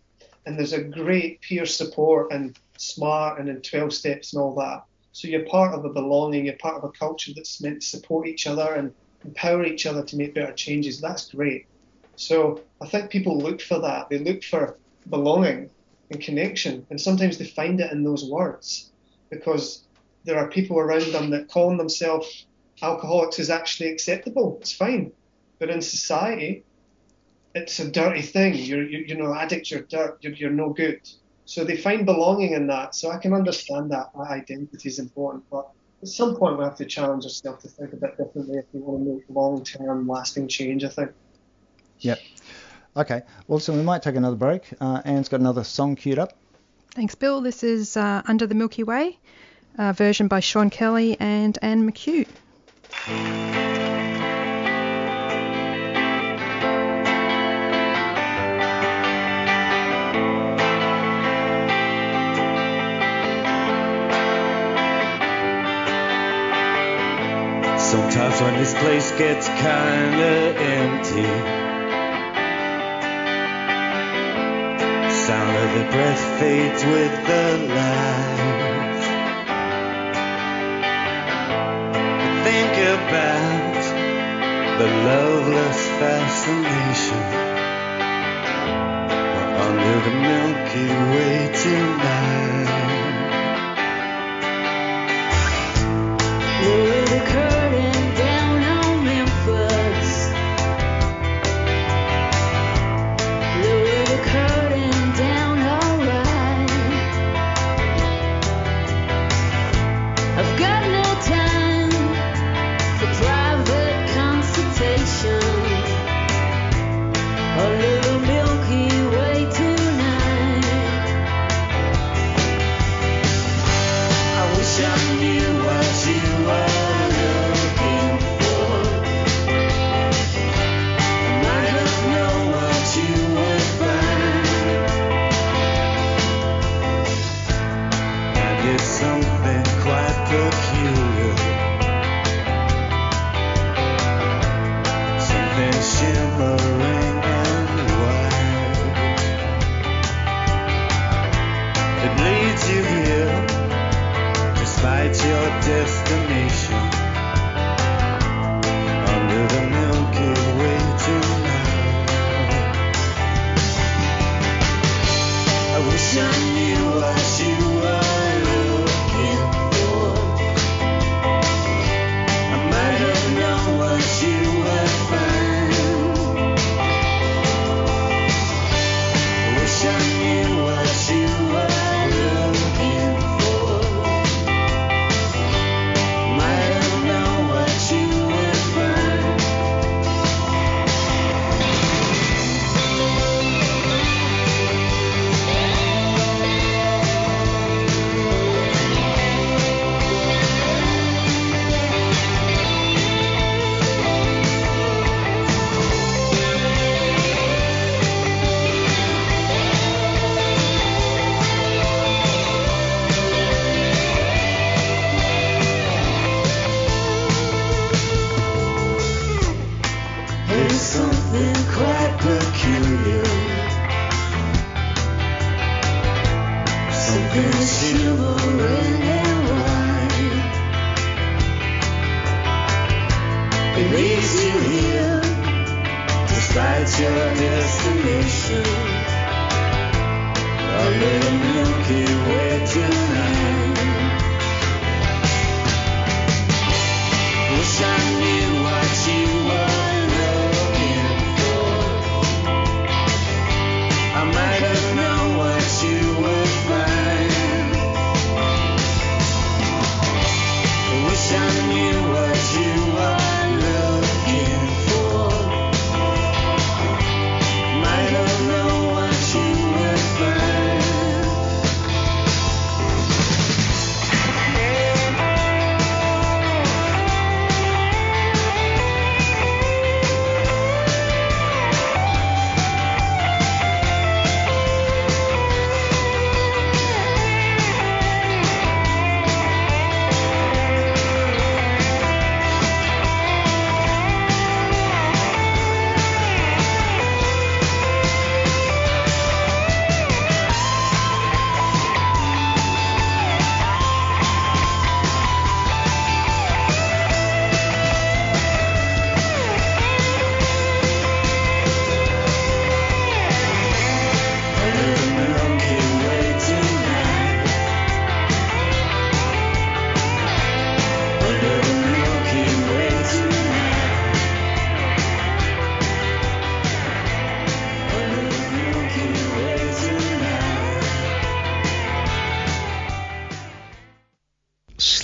[0.46, 4.84] and there's a great peer support and smart and in 12 steps and all that.
[5.12, 8.28] So you're part of a belonging, you're part of a culture that's meant to support
[8.28, 8.94] each other and
[9.24, 11.00] empower each other to make better changes.
[11.00, 11.68] That's great.
[12.16, 14.10] So I think people look for that.
[14.10, 14.78] They look for
[15.10, 15.70] belonging.
[16.10, 16.86] and connection.
[16.90, 18.92] And sometimes they find it in those words
[19.30, 19.86] because
[20.26, 22.46] there are people around them that calling themselves
[22.82, 24.58] alcoholics is actually acceptable.
[24.60, 25.12] It's fine.
[25.62, 26.64] But in society,
[27.54, 28.56] it's a dirty thing.
[28.56, 31.08] You're, you, you know, addicts, you're dirt, you're, you're no good.
[31.46, 32.96] So they find belonging in that.
[32.96, 35.44] So I can understand that, that identity is important.
[35.52, 35.70] But
[36.02, 38.80] at some point, we have to challenge ourselves to think a bit differently if we
[38.80, 41.12] want to make long term, lasting change, I think.
[42.00, 42.20] Yep.
[42.98, 43.22] Okay.
[43.48, 44.64] Well, so we might take another break.
[44.82, 46.34] Uh, Anne's got another song queued up.
[46.96, 47.40] Thanks, Bill.
[47.40, 49.20] This is uh, Under the Milky Way,
[49.78, 52.26] a version by Sean Kelly and Anne McHugh.
[68.42, 70.34] When this place gets kinda
[70.80, 71.32] empty,
[75.26, 79.04] sound of the breath fades with the light.
[82.48, 83.84] Think about
[84.80, 87.24] the loveless fascination
[89.34, 92.21] We're under the Milky Way tonight.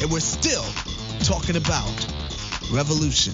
[0.00, 0.64] and we're still
[1.20, 2.06] talking about
[2.72, 3.32] revolution.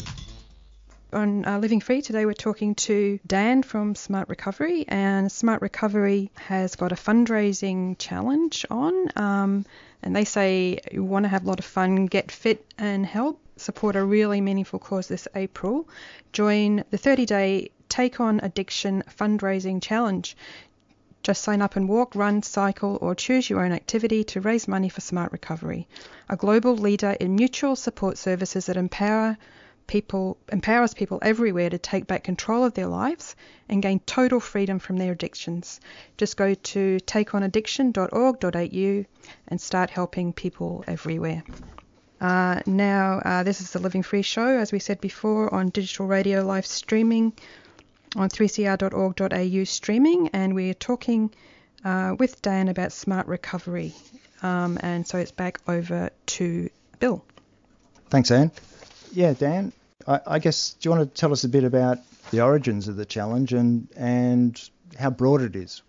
[1.13, 6.31] On uh, Living Free today, we're talking to Dan from Smart Recovery, and Smart Recovery
[6.37, 9.09] has got a fundraising challenge on.
[9.17, 9.67] Um,
[10.03, 13.41] and they say you want to have a lot of fun, get fit, and help
[13.57, 15.89] support a really meaningful cause this April.
[16.33, 20.37] Join the 30 day Take On Addiction Fundraising Challenge.
[21.31, 24.89] Just sign up and walk, run, cycle, or choose your own activity to raise money
[24.89, 25.87] for Smart Recovery,
[26.29, 29.39] a global leader in mutual support services that empower
[29.87, 33.37] people empowers people everywhere to take back control of their lives
[33.69, 35.79] and gain total freedom from their addictions.
[36.17, 39.05] Just go to takeonaddiction.org.au
[39.47, 41.45] and start helping people everywhere.
[42.21, 46.09] Uh, now, uh, this is the Living Free show, as we said before, on digital
[46.09, 47.33] radio live streaming
[48.17, 51.33] on 3cr.org.au streaming, and we're talking
[51.85, 53.95] uh, with Dan about smart recovery.
[54.43, 57.25] Um, and so it's back over to Bill.
[58.09, 58.51] Thanks, Anne.
[59.13, 59.73] Yeah, Dan,
[60.07, 61.99] I, I guess, do you want to tell us a bit about
[62.31, 65.83] the origins of the challenge and, and how broad it is?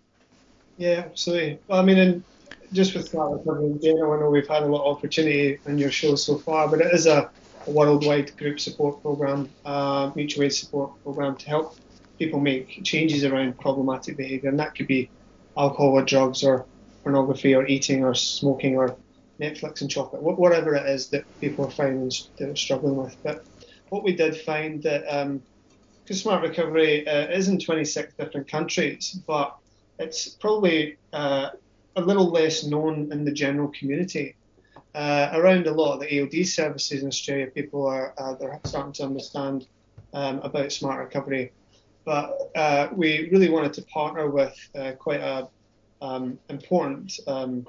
[0.76, 1.58] Yeah, absolutely.
[1.66, 2.24] Well, I mean, in,
[2.72, 5.78] just with smart recovery in general, I know we've had a lot of opportunity on
[5.78, 7.30] your show so far, but it is a,
[7.66, 11.76] a worldwide group support program, uh, mutual aid support program to help
[12.18, 15.10] people make changes around problematic behaviour, and that could be
[15.56, 16.66] alcohol or drugs or
[17.02, 18.96] pornography or eating or smoking or
[19.40, 23.16] Netflix and chocolate, whatever it is that people are finding they're struggling with.
[23.22, 23.44] But
[23.88, 25.02] what we did find that
[26.04, 29.56] because um, Smart Recovery uh, is in 26 different countries, but
[29.98, 31.50] it's probably uh,
[31.96, 34.36] a little less known in the general community.
[34.94, 38.92] Uh, around a lot of the AOD services in Australia, people are uh, they're starting
[38.92, 39.66] to understand
[40.12, 41.52] um, about Smart Recovery
[42.04, 45.48] but uh, we really wanted to partner with uh, quite a
[46.00, 47.66] um, important um,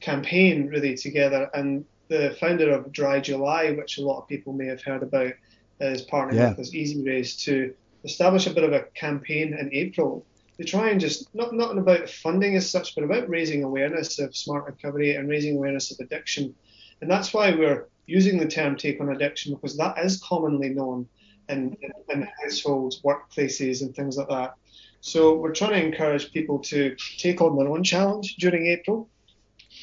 [0.00, 1.48] campaign really together.
[1.54, 5.32] And the founder of Dry July, which a lot of people may have heard about,
[5.80, 6.50] is partnering Yeah.
[6.50, 7.74] with us, Easyraise, to
[8.04, 10.24] establish a bit of a campaign in April
[10.58, 14.36] to try and just not not about funding as such, but about raising awareness of
[14.36, 16.54] smart recovery and raising awareness of addiction.
[17.00, 21.06] And that's why we're using the term take on addiction because that is commonly known
[21.48, 24.54] in, in, in households, workplaces, and things like that.
[25.00, 29.08] So we're trying to encourage people to take on their own challenge during April.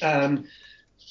[0.02, 0.44] Um,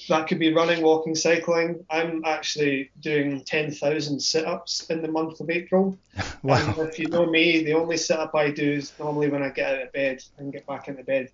[0.10, 1.84] that could be running, walking, cycling.
[1.90, 5.98] I'm actually doing 10,000 sit-ups in the month of April.
[6.44, 6.76] Wow.
[6.78, 9.74] And if you know me, the only sit-up I do is normally when I get
[9.74, 11.32] out of bed and get back into bed.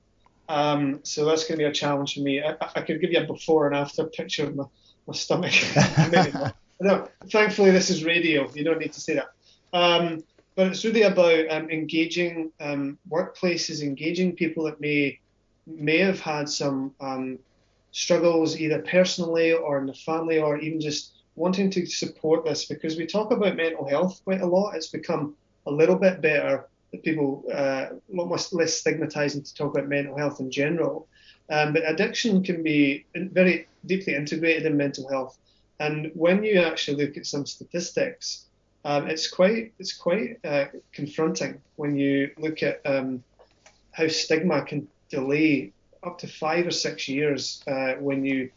[0.47, 2.41] Um, so that's going to be a challenge for me.
[2.41, 4.63] I, I could give you a before and after picture of my,
[5.07, 5.53] my stomach.
[6.81, 8.49] No, thankfully this is radio.
[8.55, 9.29] You don't need to say that.
[9.71, 10.23] Um,
[10.55, 15.19] but it's really about um, engaging um, workplaces, engaging people that may
[15.67, 17.37] may have had some um,
[17.91, 22.97] struggles either personally or in the family, or even just wanting to support this because
[22.97, 24.75] we talk about mental health quite a lot.
[24.75, 25.35] It's become
[25.67, 29.87] a little bit better that people uh, a lot more, less stigmatizing to talk about
[29.87, 31.07] mental health in general.
[31.47, 35.37] Um, but addiction can be very deeply integrated in mental health.
[35.81, 38.45] And when you actually look at some statistics,
[38.85, 43.23] um, it's quite it's quite uh, confronting when you look at um,
[43.91, 45.73] how stigma can delay
[46.03, 48.51] up to five or six years uh, when you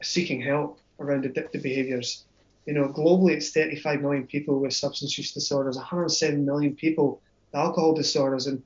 [0.00, 2.24] are seeking help around addictive behaviours.
[2.64, 7.20] You know, globally it's 35 million people with substance use disorders, 107 million people
[7.50, 8.62] with alcohol disorders, and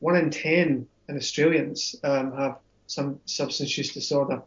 [0.00, 2.58] one in 10 in Australians um, have
[2.88, 4.42] some substance use disorder.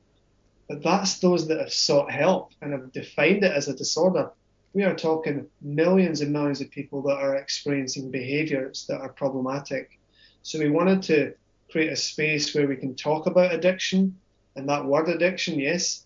[0.67, 4.31] But that's those that have sought help and have defined it as a disorder.
[4.73, 9.97] We are talking millions and millions of people that are experiencing behaviours that are problematic.
[10.43, 11.33] So we wanted to
[11.71, 14.17] create a space where we can talk about addiction
[14.55, 16.05] and that word addiction, yes,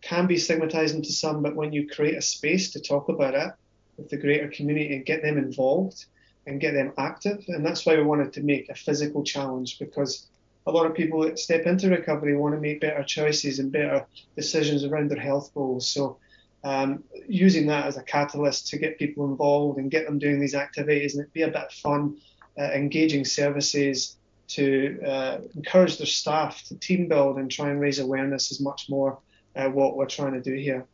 [0.00, 3.52] can be stigmatizing to some, but when you create a space to talk about it
[3.96, 6.06] with the greater community and get them involved
[6.46, 10.28] and get them active, and that's why we wanted to make a physical challenge because
[10.68, 14.06] a lot of people that step into recovery want to make better choices and better
[14.36, 15.88] decisions around their health goals.
[15.88, 16.18] So
[16.62, 20.54] um, using that as a catalyst to get people involved and get them doing these
[20.54, 22.18] activities and it be a bit fun,
[22.58, 24.16] uh, engaging services
[24.48, 28.90] to uh, encourage their staff to team build and try and raise awareness is much
[28.90, 29.18] more
[29.56, 30.86] uh, what we're trying to do here.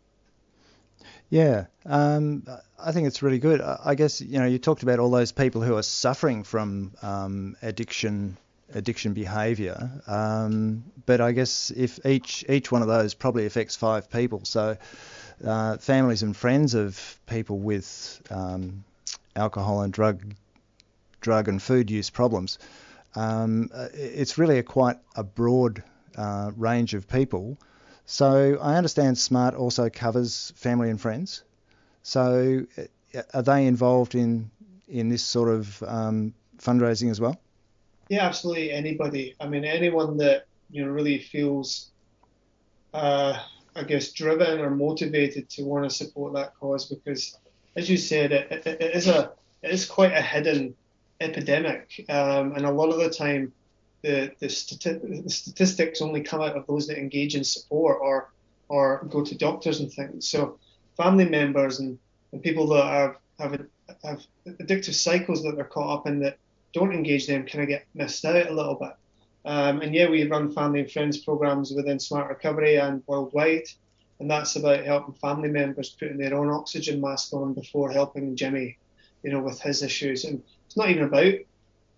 [1.31, 2.47] Yeah, um,
[2.79, 3.61] I think it's really good.
[3.61, 7.57] I guess you know you talked about all those people who are suffering from um,
[7.63, 8.37] addiction
[8.75, 14.11] addiction behaviour, um, but I guess if each each one of those probably affects five
[14.11, 14.77] people, so
[15.45, 18.85] uh, families and friends of people with um,
[19.37, 20.35] alcohol and drug
[21.21, 22.59] drug and food use problems,
[23.15, 25.83] um, it's really a quite a broad
[26.17, 27.57] uh, range of people.
[28.07, 31.43] So I understand Smart also covers family and friends.
[32.03, 34.51] So uh, are they involved in
[34.89, 37.39] in this sort of um, fundraising as well?
[38.09, 38.71] Yeah, absolutely.
[38.71, 39.35] Anybody.
[39.41, 41.91] I mean, anyone that you know really feels,
[42.93, 43.39] uh,
[43.75, 47.39] I guess, driven or motivated to want to support that cause, because
[47.77, 49.33] as you said, it, it, it is a
[49.63, 50.75] it is quite a hidden
[51.21, 53.53] epidemic, um, and a lot of the time
[54.03, 58.31] the, the, stati- the, statistics only come out of those that engage in support or
[58.69, 60.29] or go to doctors and things.
[60.29, 60.59] So
[60.97, 61.99] family members and,
[62.33, 63.67] and people that are, have
[64.03, 66.39] have addictive cycles that they're caught up in that
[66.75, 68.93] don't engage them kind of get missed out a little bit.
[69.47, 73.69] Um, and yeah, we run family and friends programs within Smart Recovery and worldwide,
[74.19, 78.79] and that's about helping family members putting their own oxygen mask on before helping Jimmy,
[79.23, 80.25] you know, with his issues.
[80.25, 81.35] And it's not even about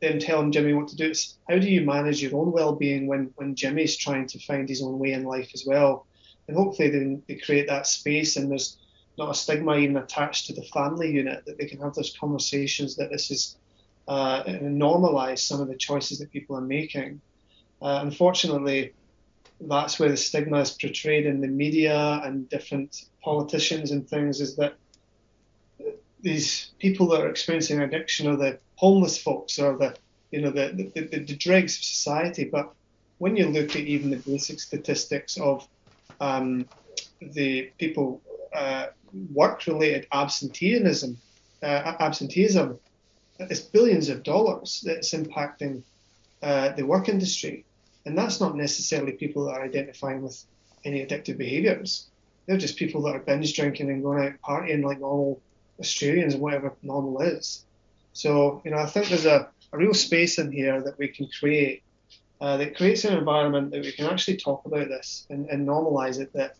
[0.00, 1.06] them telling Jimmy what to do.
[1.06, 4.82] It's how do you manage your own well-being when when Jimmy's trying to find his
[4.82, 6.06] own way in life as well.
[6.48, 8.78] And hopefully they, they create that space and there's
[9.18, 12.96] not a stigma even attached to the family unit that they can have those conversations
[12.96, 13.56] that this is
[14.08, 17.20] uh, and normalize some of the choices that people are making.
[17.82, 18.92] Uh, unfortunately,
[19.60, 24.56] that's where the stigma is portrayed in the media and different politicians and things is
[24.56, 24.74] that
[26.20, 29.96] these people that are experiencing addiction are the homeless folks or the
[30.30, 32.44] you know the, the, the, the dregs of society.
[32.44, 32.72] But
[33.18, 35.66] when you look at even the basic statistics of
[36.20, 36.68] um,
[37.20, 38.20] the people
[38.54, 38.86] uh,
[39.32, 41.16] work-related absenteeism,
[41.62, 42.78] uh, absenteeism,
[43.38, 45.82] it's billions of dollars that's impacting
[46.42, 47.64] uh, the work industry,
[48.04, 50.44] and that's not necessarily people that are identifying with
[50.84, 52.08] any addictive behaviours.
[52.46, 55.40] They're just people that are binge drinking and going out partying like normal
[55.80, 57.64] Australians whatever normal is.
[58.12, 61.28] So, you know, I think there's a, a real space in here that we can
[61.38, 61.82] create
[62.40, 66.20] uh, that creates an environment that we can actually talk about this and, and normalize
[66.20, 66.56] it that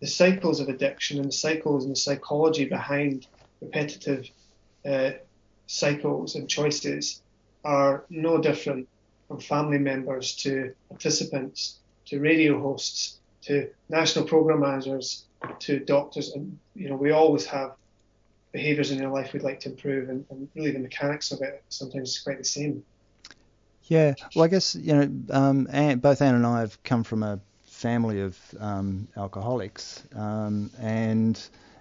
[0.00, 3.26] the cycles of addiction and the cycles and the psychology behind
[3.60, 4.28] repetitive
[4.88, 5.10] uh,
[5.70, 7.22] cycles and choices
[7.64, 8.88] are no different
[9.28, 15.26] from family members to participants to radio hosts to national program managers
[15.60, 16.32] to doctors.
[16.32, 17.74] And you know we always have
[18.50, 21.62] behaviors in your life we'd like to improve, and, and really the mechanics of it
[21.68, 22.82] sometimes is quite the same.
[23.84, 25.68] Yeah, well, I guess you know, um,
[26.00, 31.40] both Anne and I have come from a family of um, alcoholics, um, and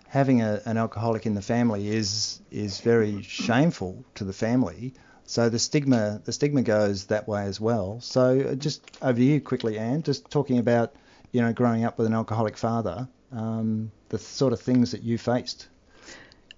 [0.09, 4.93] having a, an alcoholic in the family is is very shameful to the family.
[5.23, 8.01] So the stigma the stigma goes that way as well.
[8.01, 10.93] So uh, just over to you quickly, Anne, just talking about
[11.31, 15.17] you know growing up with an alcoholic father, um, the sort of things that you
[15.17, 15.67] faced.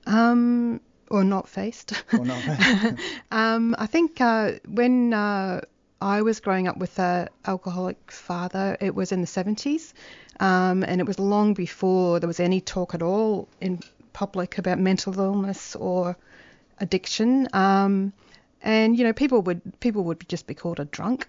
[0.08, 2.04] Um, or not faced.
[2.18, 2.41] Or not
[3.32, 5.62] um, I think uh, when uh,
[6.02, 9.93] I was growing up with an alcoholic father, it was in the 70s,
[10.41, 13.79] um, and it was long before there was any talk at all in
[14.11, 16.17] public about mental illness or
[16.79, 17.47] addiction.
[17.53, 18.11] Um,
[18.63, 21.27] and you know, people would people would just be called a drunk,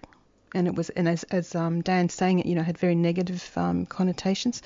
[0.55, 3.49] and it was and as as um, Dan's saying it, you know, had very negative
[3.55, 4.63] um, connotations.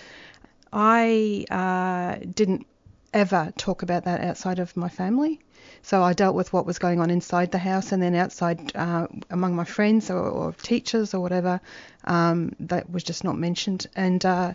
[0.72, 2.66] I uh, didn't
[3.14, 5.40] ever talk about that outside of my family.
[5.82, 9.08] So I dealt with what was going on inside the house and then outside uh,
[9.30, 11.62] among my friends or, or, teachers or whatever.
[12.04, 13.88] Um, that was just not mentioned.
[13.96, 14.54] And uh,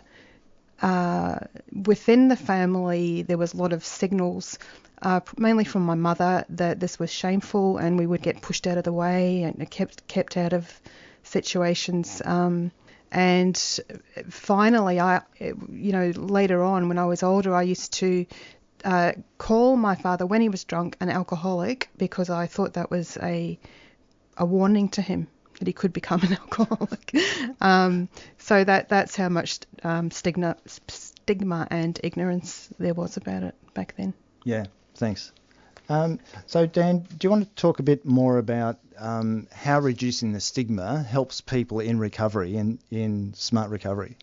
[0.81, 1.39] uh,
[1.71, 4.59] within the family, there was a lot of signals,
[5.01, 8.77] uh, mainly from my mother, that this was shameful and we would get pushed out
[8.77, 10.81] of the way and kept kept out of
[11.23, 12.21] situations.
[12.25, 12.71] Um,
[13.13, 13.55] and
[14.29, 18.25] finally, I, you know, later on when I was older, I used to
[18.83, 23.17] uh, call my father when he was drunk an alcoholic because I thought that was
[23.21, 23.59] a
[24.35, 25.27] a warning to him.
[25.59, 27.15] that he could become an alcoholic.
[27.61, 28.09] um,
[28.39, 30.57] so that that's how much um, stigma,
[30.87, 34.13] stigma and ignorance there was about it back then.
[34.43, 35.31] Yeah, thanks.
[35.89, 40.31] Um, so, Dan, do you want to talk a bit more about um, how reducing
[40.31, 44.15] the stigma helps people in recovery and in smart recovery?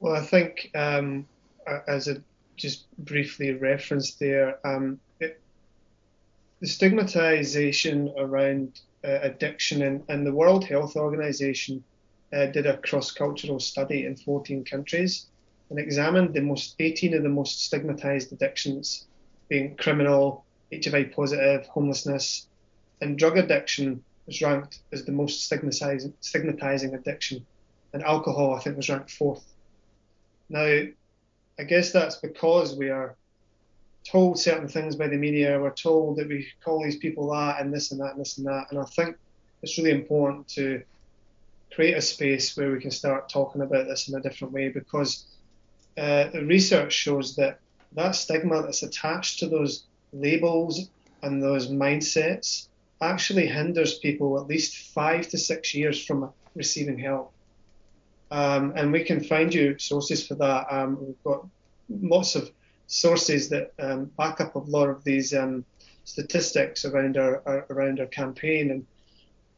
[0.00, 1.26] Well, I think um,
[1.86, 2.16] as I
[2.56, 5.40] just briefly referenced there, um, it,
[6.60, 11.84] the stigmatization around uh, addiction and, and, the World Health Organization
[12.32, 15.26] uh, did a cross-cultural study in 14 countries
[15.70, 19.06] and examined the most 18 of the most stigmatized addictions,
[19.48, 22.46] being criminal, HIV positive, homelessness,
[23.00, 27.44] and drug addiction was ranked as the most stigmatizing, stigmatizing addiction,
[27.92, 29.44] and alcohol I think was ranked fourth.
[30.48, 30.82] Now,
[31.58, 33.16] I guess that's because we are
[34.04, 35.60] told certain things by the media.
[35.60, 38.46] We're told that we call these people that and this and that and this and
[38.46, 38.66] that.
[38.70, 39.16] And I think
[39.62, 40.82] it's really important to
[41.74, 45.26] create a space where we can start talking about this in a different way because
[45.96, 47.60] uh, research shows that
[47.92, 50.88] that stigma that's attached to those labels
[51.22, 52.68] and those mindsets
[53.00, 57.32] actually hinders people at least five to six years from receiving help.
[58.30, 60.66] Um, and we can find you sources for that.
[60.70, 61.46] Um, we've got
[61.88, 62.50] lots of
[62.86, 65.64] sources that um, back up a lot of these um,
[66.04, 68.70] statistics around our, our, around our campaign.
[68.70, 68.86] And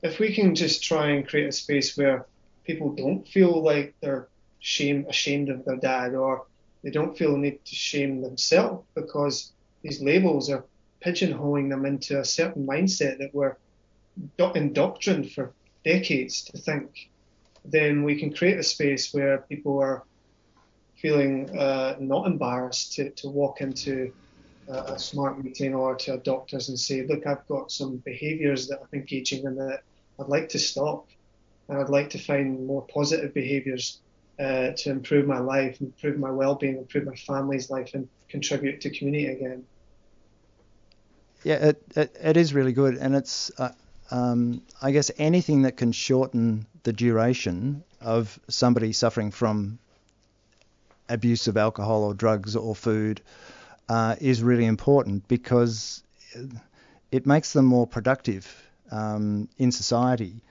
[0.02, 2.26] if we can just try and create a space where
[2.64, 4.28] people don't feel like they're
[4.66, 6.44] shame, ashamed of their dad or
[6.82, 9.52] they don't feel the need to shame themselves because
[9.82, 10.64] these labels are
[11.04, 13.56] pigeonholing them into a certain mindset that we're
[14.56, 15.52] indoctrined for
[15.84, 17.08] decades to think,
[17.64, 20.02] then we can create a space where people are
[20.96, 24.12] feeling uh, not embarrassed to, to walk into
[24.68, 28.66] a, a, smart meeting or to a doctor's and say, look, I've got some behaviours
[28.66, 29.82] that I'm engaging in that
[30.18, 31.06] I'd like to stop.
[31.68, 34.00] And I'd like to find more positive behaviours
[34.38, 38.90] uh, to improve my life, improve my well-being, improve my family's life, and contribute to
[38.90, 39.64] community again.
[41.44, 43.70] Yeah, it, it, it is really good, and it's uh,
[44.10, 49.78] um, I guess anything that can shorten the duration of somebody suffering from
[51.08, 53.20] abuse of alcohol or drugs or food
[53.88, 56.02] uh, is really important because
[57.12, 60.42] it makes them more productive um, in society.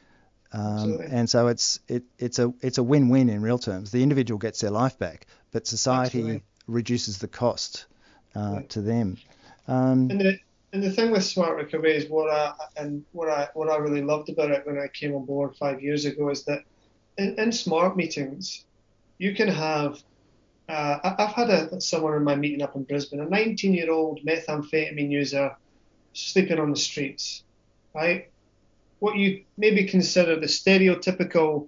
[0.56, 3.92] Um, and so it's it, it's a it's a win-win in real terms.
[3.92, 6.44] The individual gets their life back, but society Absolutely.
[6.68, 7.86] reduces the cost
[8.36, 9.18] uh, to them.
[9.68, 10.40] Um, and, the,
[10.72, 14.02] and the thing with Smart Recovery is what I and what I what I really
[14.02, 16.64] loved about it when I came on board five years ago is that
[17.18, 18.64] in, in Smart meetings,
[19.18, 20.02] you can have
[20.70, 25.56] uh, I've had a, someone in my meeting up in Brisbane, a 19-year-old methamphetamine user
[26.14, 27.44] sleeping on the streets,
[27.94, 28.32] right?
[29.06, 31.68] What you maybe consider the stereotypical,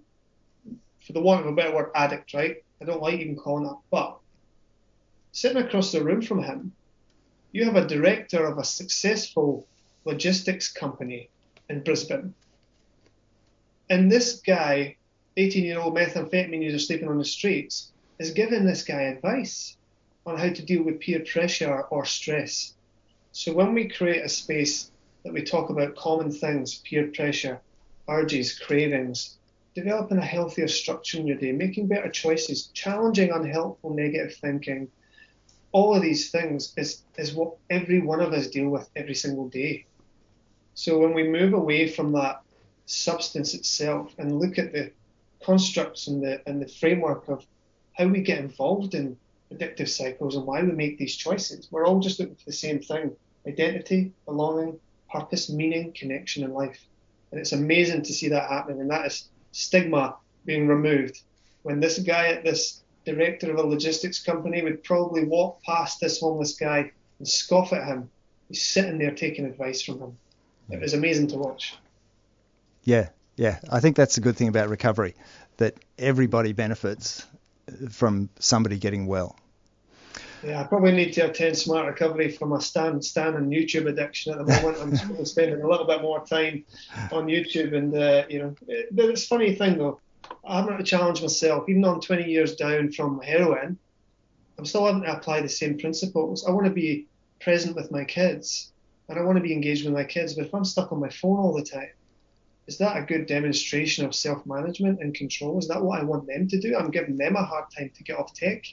[1.05, 2.63] for the want of a better word, addict, right?
[2.81, 4.17] I don't like even calling that, but
[5.33, 6.71] sitting across the room from him,
[7.51, 9.67] you have a director of a successful
[10.03, 11.29] logistics company
[11.69, 12.33] in Brisbane.
[13.87, 14.95] And this guy,
[15.37, 19.77] 18 year old methamphetamine user sleeping on the streets, is giving this guy advice
[20.25, 22.73] on how to deal with peer pressure or stress.
[23.31, 24.89] So when we create a space
[25.27, 27.59] that we talk about common things, peer pressure,
[28.07, 29.37] urges, cravings,
[29.75, 34.87] developing a healthier structure in your day, making better choices, challenging unhelpful negative thinking,
[35.73, 39.49] all of these things is, is what every one of us deal with every single
[39.49, 39.85] day.
[40.75, 42.41] So when we move away from that
[42.85, 44.91] substance itself and look at the
[45.43, 47.45] constructs and the and the framework of
[47.97, 49.17] how we get involved in
[49.53, 51.67] addictive cycles and why we make these choices.
[51.69, 53.13] We're all just looking for the same thing
[53.45, 54.79] identity, belonging,
[55.11, 56.79] purpose, meaning, connection in life.
[57.31, 58.81] And it's amazing to see that happening.
[58.81, 61.21] And that is stigma being removed.
[61.63, 66.19] When this guy at this director of a logistics company would probably walk past this
[66.19, 68.09] homeless guy and scoff at him,
[68.47, 70.17] he's sitting there taking advice from him.
[70.69, 71.75] It was amazing to watch.
[72.83, 73.59] Yeah, yeah.
[73.69, 75.15] I think that's the good thing about recovery,
[75.57, 77.25] that everybody benefits
[77.89, 79.37] from somebody getting well.
[80.43, 84.33] Yeah, I probably need to attend Smart Recovery for my stand stand and YouTube addiction
[84.33, 85.01] at the moment.
[85.01, 86.63] I'm spending a little bit more time
[87.11, 88.55] on YouTube, and uh, you know,
[88.91, 89.99] but it's a funny thing though.
[90.45, 93.77] I haven't had to challenge myself, even though I'm 20 years down from heroin.
[94.57, 96.45] I'm still having to apply the same principles.
[96.45, 97.07] I want to be
[97.39, 98.71] present with my kids,
[99.07, 100.33] and I want to be engaged with my kids.
[100.33, 101.89] But if I'm stuck on my phone all the time,
[102.67, 105.57] is that a good demonstration of self-management and control?
[105.57, 106.75] Is that what I want them to do?
[106.75, 108.63] I'm giving them a hard time to get off tech.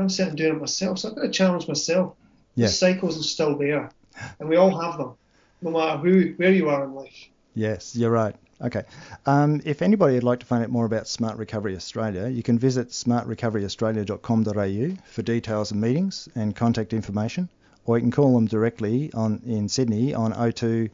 [0.00, 2.14] And I'm sitting doing it myself, so I've got to challenge myself.
[2.54, 2.68] Yeah.
[2.68, 3.90] The cycles are still there,
[4.38, 5.12] and we all have them,
[5.60, 7.28] no matter who, where you are in life.
[7.54, 8.34] Yes, you're right.
[8.62, 8.84] Okay.
[9.26, 12.58] Um, if anybody would like to find out more about Smart Recovery Australia, you can
[12.58, 17.50] visit smartrecoveryaustralia.com.au for details of meetings and contact information,
[17.84, 20.88] or you can call them directly on in Sydney on 02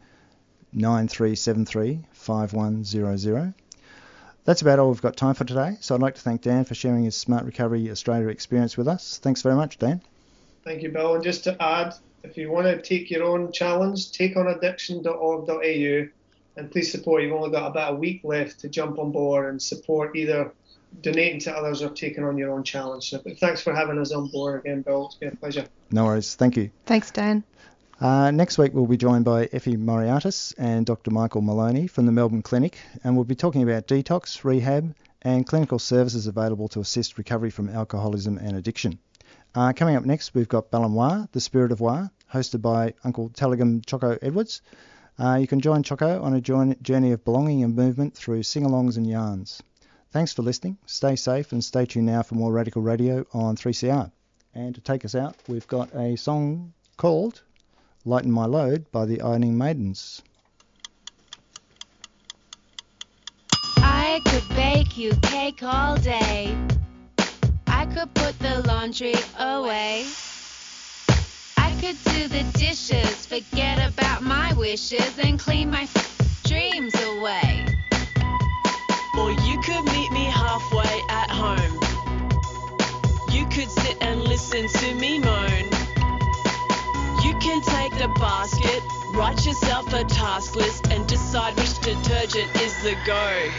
[0.72, 3.54] 9373 5100.
[4.46, 5.76] That's about all we've got time for today.
[5.80, 9.18] So I'd like to thank Dan for sharing his Smart Recovery Australia experience with us.
[9.18, 10.00] Thanks very much, Dan.
[10.64, 11.16] Thank you, Bill.
[11.16, 16.08] And just to add, if you want to take your own challenge, takeonaddiction.org.au
[16.58, 17.22] and please support.
[17.22, 20.52] You've only got about a week left to jump on board and support either
[21.02, 23.10] donating to others or taking on your own challenge.
[23.10, 25.06] So thanks for having us on board again, Bill.
[25.06, 25.66] It's been a pleasure.
[25.90, 26.36] No worries.
[26.36, 26.70] Thank you.
[26.86, 27.42] Thanks, Dan.
[27.98, 31.10] Uh, next week we'll be joined by Effie Moriartis and Dr.
[31.10, 35.78] Michael Maloney from the Melbourne Clinic, and we'll be talking about detox, rehab, and clinical
[35.78, 38.98] services available to assist recovery from alcoholism and addiction.
[39.54, 43.82] Uh, coming up next, we've got Ballanoir, the Spirit of Wa, hosted by Uncle Telegum
[43.86, 44.60] Choco Edwards.
[45.18, 49.08] Uh, you can join Choco on a journey of belonging and movement through sing-alongs and
[49.08, 49.62] yarns.
[50.10, 50.76] Thanks for listening.
[50.84, 54.12] Stay safe and stay tuned now for more Radical Radio on 3CR.
[54.54, 57.40] And to take us out, we've got a song called
[58.08, 60.22] Lighten My Load by the Ironing Maidens.
[63.78, 66.56] I could bake you cake all day.
[67.66, 70.06] I could put the laundry away.
[71.56, 75.88] I could do the dishes, forget about my wishes, and clean my
[76.44, 77.66] dreams away.
[79.18, 81.80] Or you could meet me halfway at home.
[83.32, 85.75] You could sit and listen to me moan.
[87.46, 88.82] You can take the basket,
[89.14, 93.50] write yourself a task list, and decide which detergent is the go.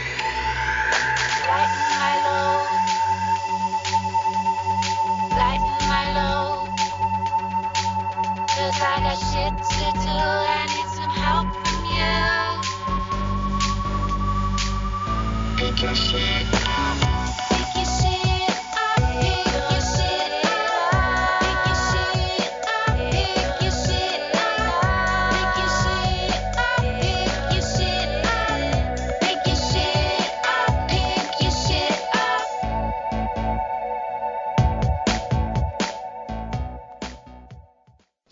[1.48, 2.68] Lighten my load.
[5.30, 6.68] Lighten my load.
[8.48, 10.12] Cause I got shit to do.
[10.12, 11.80] I need some help from
[15.56, 15.70] you.
[15.70, 16.57] Pick your shit